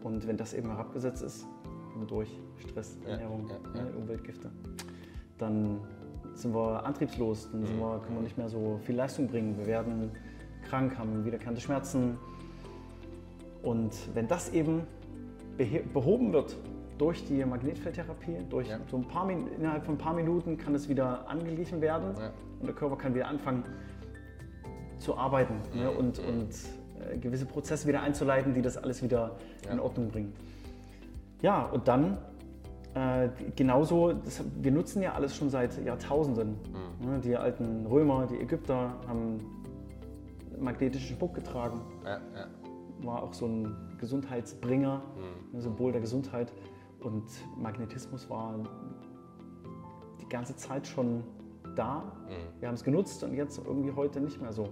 und 0.03 0.27
wenn 0.27 0.37
das 0.37 0.55
eben 0.55 0.69
herabgesetzt 0.69 1.23
ist, 1.23 1.47
durch 2.09 2.29
Stress, 2.59 2.99
Ernährung, 3.07 3.49
ja, 3.49 3.55
ja, 3.55 3.79
ja. 3.79 3.85
Ne, 3.85 3.97
Umweltgifte, 3.97 4.51
dann 5.39 5.81
sind 6.35 6.55
wir 6.55 6.85
antriebslos, 6.85 7.49
dann 7.51 7.65
sind 7.65 7.77
mhm. 7.77 7.81
wir, 7.81 8.01
können 8.01 8.17
wir 8.17 8.23
nicht 8.23 8.39
mehr 8.39 8.49
so 8.49 8.79
viel 8.85 8.97
Leistung 8.97 9.29
bringen. 9.29 9.57
Wir 9.59 9.67
werden 9.67 10.11
krank, 10.69 10.99
haben 10.99 11.25
wiederkehrende 11.25 11.61
Schmerzen. 11.61 12.19
Und 13.63 13.93
wenn 14.15 14.29
das 14.29 14.53
eben 14.53 14.83
behoben 15.93 16.33
wird 16.33 16.57
durch 16.99 17.25
die 17.27 17.45
Magnetfeldtherapie, 17.45 18.39
durch 18.51 18.69
ja. 18.69 18.79
so 18.91 18.97
ein 18.97 19.07
paar, 19.07 19.29
innerhalb 19.31 19.85
von 19.85 19.95
ein 19.95 19.99
paar 19.99 20.15
Minuten 20.15 20.57
kann 20.57 20.75
es 20.75 20.89
wieder 20.89 21.29
angeglichen 21.29 21.81
werden 21.81 22.15
ja. 22.19 22.31
und 22.61 22.67
der 22.67 22.75
Körper 22.75 22.97
kann 22.97 23.15
wieder 23.15 23.29
anfangen 23.29 23.65
zu 24.99 25.17
arbeiten 25.17 25.55
ne, 25.75 25.77
mhm. 25.77 25.81
ne, 25.81 25.91
und, 25.91 26.23
mhm. 26.23 26.29
und 26.29 26.49
äh, 27.13 27.19
gewisse 27.19 27.47
Prozesse 27.47 27.89
wieder 27.89 28.03
einzuleiten, 28.03 28.55
die 28.55 28.63
das 28.63 28.77
alles 28.77 29.03
wieder 29.03 29.37
ja. 29.65 29.73
in 29.73 29.81
Ordnung 29.81 30.09
bringen. 30.09 30.33
Ja, 31.43 31.65
und 31.65 31.89
dann 31.89 32.19
äh, 32.95 33.29
genauso, 33.57 34.13
das, 34.13 34.43
wir 34.61 34.71
nutzen 34.71 35.03
ja 35.03 35.15
alles 35.15 35.37
schon 35.37 35.51
seit 35.51 35.85
Jahrtausenden. 35.85 36.57
Mhm. 37.01 37.11
Ne, 37.11 37.21
die 37.21 37.37
alten 37.37 37.87
Römer, 37.87 38.27
die 38.27 38.41
Ägypter 38.41 38.95
haben 39.09 39.39
magnetischen 40.59 41.17
Spuck 41.17 41.35
getragen. 41.35 41.81
War 43.01 43.23
auch 43.23 43.35
so 43.35 43.47
ein 43.47 43.97
Gesundheitsbringer, 43.99 44.99
mhm. 44.99 45.57
ein 45.57 45.61
Symbol 45.61 45.93
der 45.93 46.01
Gesundheit. 46.01 46.53
Und 47.01 47.25
Magnetismus 47.57 48.31
war 48.31 48.59
die 50.21 50.29
ganze 50.29 50.57
Zeit 50.57 50.87
schon 50.87 51.25
da. 51.75 52.13
Mhm. 52.29 52.61
Wir 52.61 52.69
haben 52.69 52.75
es 52.75 52.85
genutzt 52.85 53.23
und 53.25 53.35
jetzt 53.35 53.59
irgendwie 53.59 53.93
heute 53.93 54.21
nicht 54.21 54.41
mehr 54.41 54.53
so. 54.53 54.69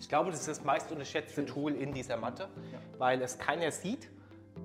Ich 0.00 0.08
glaube, 0.08 0.30
das 0.30 0.40
ist 0.40 0.48
das 0.48 0.64
meist 0.64 0.90
unterschätzte 0.90 1.44
Tool 1.44 1.72
in 1.72 1.92
dieser 1.92 2.16
Matte, 2.16 2.48
ja. 2.72 2.78
weil 2.98 3.20
es 3.22 3.38
keiner 3.38 3.70
sieht, 3.70 4.10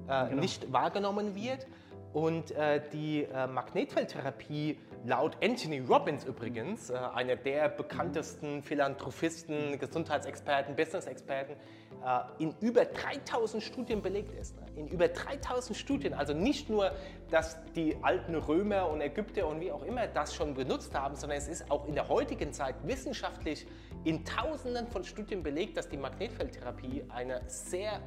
äh, 0.07 0.29
genau. 0.29 0.41
nicht 0.41 0.71
wahrgenommen 0.71 1.35
wird. 1.35 1.67
Und 2.15 2.51
äh, 2.51 2.79
die 2.93 3.23
äh, 3.23 3.45
Magnetfeldtherapie, 3.45 4.77
laut 5.05 5.35
Anthony 5.43 5.79
Robbins 5.81 6.23
übrigens, 6.23 6.89
äh, 6.89 6.93
einer 6.93 7.35
der 7.35 7.67
bekanntesten 7.67 8.63
Philanthropisten, 8.63 9.77
Gesundheitsexperten, 9.77 10.77
Business-Experten, 10.77 11.57
äh, 12.05 12.41
in 12.41 12.55
über 12.61 12.85
3000 12.85 13.61
Studien 13.61 14.01
belegt 14.01 14.31
ist. 14.39 14.55
Ne? 14.55 14.65
In 14.77 14.87
über 14.87 15.09
3000 15.09 15.77
Studien, 15.77 16.13
also 16.13 16.31
nicht 16.31 16.69
nur, 16.69 16.93
dass 17.31 17.57
die 17.73 17.97
alten 18.01 18.35
Römer 18.35 18.89
und 18.89 19.01
Ägypter 19.01 19.45
und 19.45 19.59
wie 19.59 19.73
auch 19.73 19.83
immer 19.83 20.07
das 20.07 20.33
schon 20.33 20.53
benutzt 20.53 20.97
haben, 20.97 21.17
sondern 21.17 21.37
es 21.37 21.49
ist 21.49 21.69
auch 21.69 21.85
in 21.85 21.95
der 21.95 22.07
heutigen 22.07 22.53
Zeit 22.53 22.75
wissenschaftlich 22.83 23.67
in 24.05 24.23
Tausenden 24.23 24.87
von 24.87 25.03
Studien 25.03 25.43
belegt, 25.43 25.75
dass 25.75 25.89
die 25.89 25.97
Magnetfeldtherapie 25.97 27.03
eine 27.09 27.41
sehr 27.47 27.99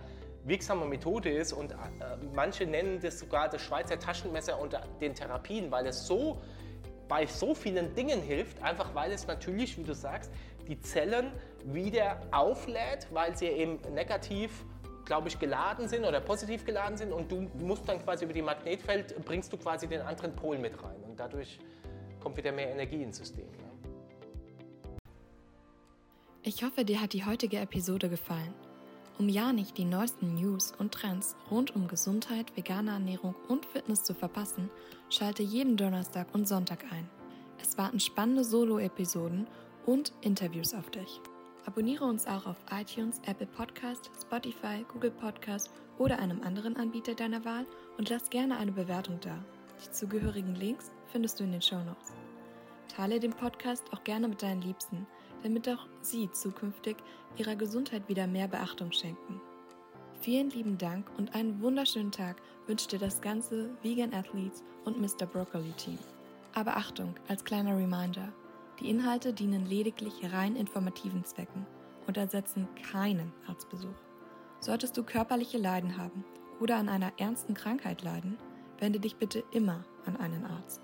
wirksame 0.48 0.86
Methode 0.86 1.30
ist 1.30 1.52
und 1.52 1.72
äh, 1.72 1.76
manche 2.34 2.66
nennen 2.66 3.00
das 3.00 3.18
sogar 3.18 3.48
das 3.48 3.62
Schweizer 3.62 3.98
Taschenmesser 3.98 4.60
unter 4.60 4.82
den 5.00 5.14
Therapien, 5.14 5.70
weil 5.70 5.86
es 5.86 6.06
so 6.06 6.40
bei 7.08 7.26
so 7.26 7.54
vielen 7.54 7.94
Dingen 7.94 8.20
hilft, 8.20 8.62
einfach 8.62 8.94
weil 8.94 9.12
es 9.12 9.26
natürlich, 9.26 9.78
wie 9.78 9.84
du 9.84 9.94
sagst, 9.94 10.30
die 10.66 10.78
Zellen 10.80 11.32
wieder 11.64 12.20
auflädt, 12.30 13.08
weil 13.10 13.36
sie 13.36 13.46
eben 13.46 13.78
negativ, 13.94 14.64
glaube 15.04 15.28
ich, 15.28 15.38
geladen 15.38 15.88
sind 15.88 16.04
oder 16.04 16.20
positiv 16.20 16.64
geladen 16.64 16.96
sind 16.96 17.12
und 17.12 17.32
du 17.32 17.48
musst 17.54 17.88
dann 17.88 18.02
quasi 18.04 18.24
über 18.24 18.34
die 18.34 18.42
Magnetfeld, 18.42 19.24
bringst 19.24 19.52
du 19.52 19.56
quasi 19.56 19.88
den 19.88 20.02
anderen 20.02 20.36
Pol 20.36 20.58
mit 20.58 20.82
rein 20.82 21.02
und 21.08 21.18
dadurch 21.18 21.58
kommt 22.20 22.36
wieder 22.36 22.52
mehr 22.52 22.70
Energie 22.70 23.02
ins 23.02 23.16
System. 23.16 23.46
Ja. 23.46 24.98
Ich 26.42 26.62
hoffe, 26.62 26.84
dir 26.84 27.00
hat 27.00 27.14
die 27.14 27.24
heutige 27.24 27.58
Episode 27.58 28.08
gefallen. 28.08 28.54
Um 29.18 29.28
ja 29.28 29.52
nicht 29.52 29.76
die 29.76 29.84
neuesten 29.84 30.34
News 30.34 30.72
und 30.78 30.92
Trends 30.92 31.34
rund 31.50 31.74
um 31.74 31.88
Gesundheit, 31.88 32.56
vegane 32.56 32.92
Ernährung 32.92 33.34
und 33.48 33.66
Fitness 33.66 34.04
zu 34.04 34.14
verpassen, 34.14 34.70
schalte 35.10 35.42
jeden 35.42 35.76
Donnerstag 35.76 36.28
und 36.32 36.46
Sonntag 36.46 36.84
ein. 36.92 37.08
Es 37.60 37.76
warten 37.76 37.98
spannende 37.98 38.44
Solo-Episoden 38.44 39.48
und 39.86 40.12
Interviews 40.20 40.72
auf 40.72 40.90
dich. 40.90 41.20
Abonniere 41.66 42.04
uns 42.04 42.28
auch 42.28 42.46
auf 42.46 42.56
iTunes, 42.70 43.20
Apple 43.26 43.48
Podcast, 43.48 44.08
Spotify, 44.22 44.84
Google 44.92 45.10
Podcast 45.10 45.68
oder 45.98 46.20
einem 46.20 46.42
anderen 46.42 46.76
Anbieter 46.76 47.14
deiner 47.14 47.44
Wahl 47.44 47.66
und 47.98 48.08
lass 48.10 48.30
gerne 48.30 48.56
eine 48.56 48.72
Bewertung 48.72 49.18
da. 49.20 49.36
Die 49.84 49.90
zugehörigen 49.90 50.54
Links 50.54 50.92
findest 51.10 51.40
du 51.40 51.44
in 51.44 51.50
den 51.52 51.62
Show 51.62 51.82
Notes. 51.82 52.12
Teile 52.94 53.18
den 53.18 53.32
Podcast 53.32 53.84
auch 53.92 54.04
gerne 54.04 54.28
mit 54.28 54.42
deinen 54.42 54.62
Liebsten, 54.62 55.08
damit 55.42 55.68
auch 55.68 55.86
sie 56.00 56.30
zukünftig 56.30 56.96
ihrer 57.36 57.56
Gesundheit 57.56 58.08
wieder 58.08 58.26
mehr 58.26 58.48
Beachtung 58.48 58.92
schenken. 58.92 59.40
Vielen 60.20 60.50
lieben 60.50 60.78
Dank 60.78 61.08
und 61.16 61.34
einen 61.34 61.60
wunderschönen 61.62 62.10
Tag 62.10 62.36
wünscht 62.66 62.92
dir 62.92 62.98
das 62.98 63.20
ganze 63.20 63.70
Vegan 63.82 64.12
Athletes 64.12 64.64
und 64.84 65.00
Mr. 65.00 65.26
Broccoli 65.26 65.72
Team. 65.76 65.98
Aber 66.54 66.76
Achtung, 66.76 67.14
als 67.28 67.44
kleiner 67.44 67.76
Reminder, 67.76 68.32
Die 68.80 68.90
Inhalte 68.90 69.32
dienen 69.32 69.66
lediglich 69.66 70.32
rein 70.32 70.54
informativen 70.54 71.24
Zwecken 71.24 71.66
und 72.06 72.16
ersetzen 72.16 72.68
keinen 72.90 73.32
Arztbesuch. 73.48 73.88
Solltest 74.60 74.96
du 74.96 75.02
körperliche 75.02 75.58
Leiden 75.58 75.96
haben 75.96 76.24
oder 76.60 76.76
an 76.76 76.88
einer 76.88 77.12
ernsten 77.18 77.54
Krankheit 77.54 78.02
leiden, 78.02 78.38
wende 78.78 79.00
dich 79.00 79.16
bitte 79.16 79.42
immer 79.50 79.84
an 80.06 80.16
einen 80.16 80.44
Arzt. 80.44 80.80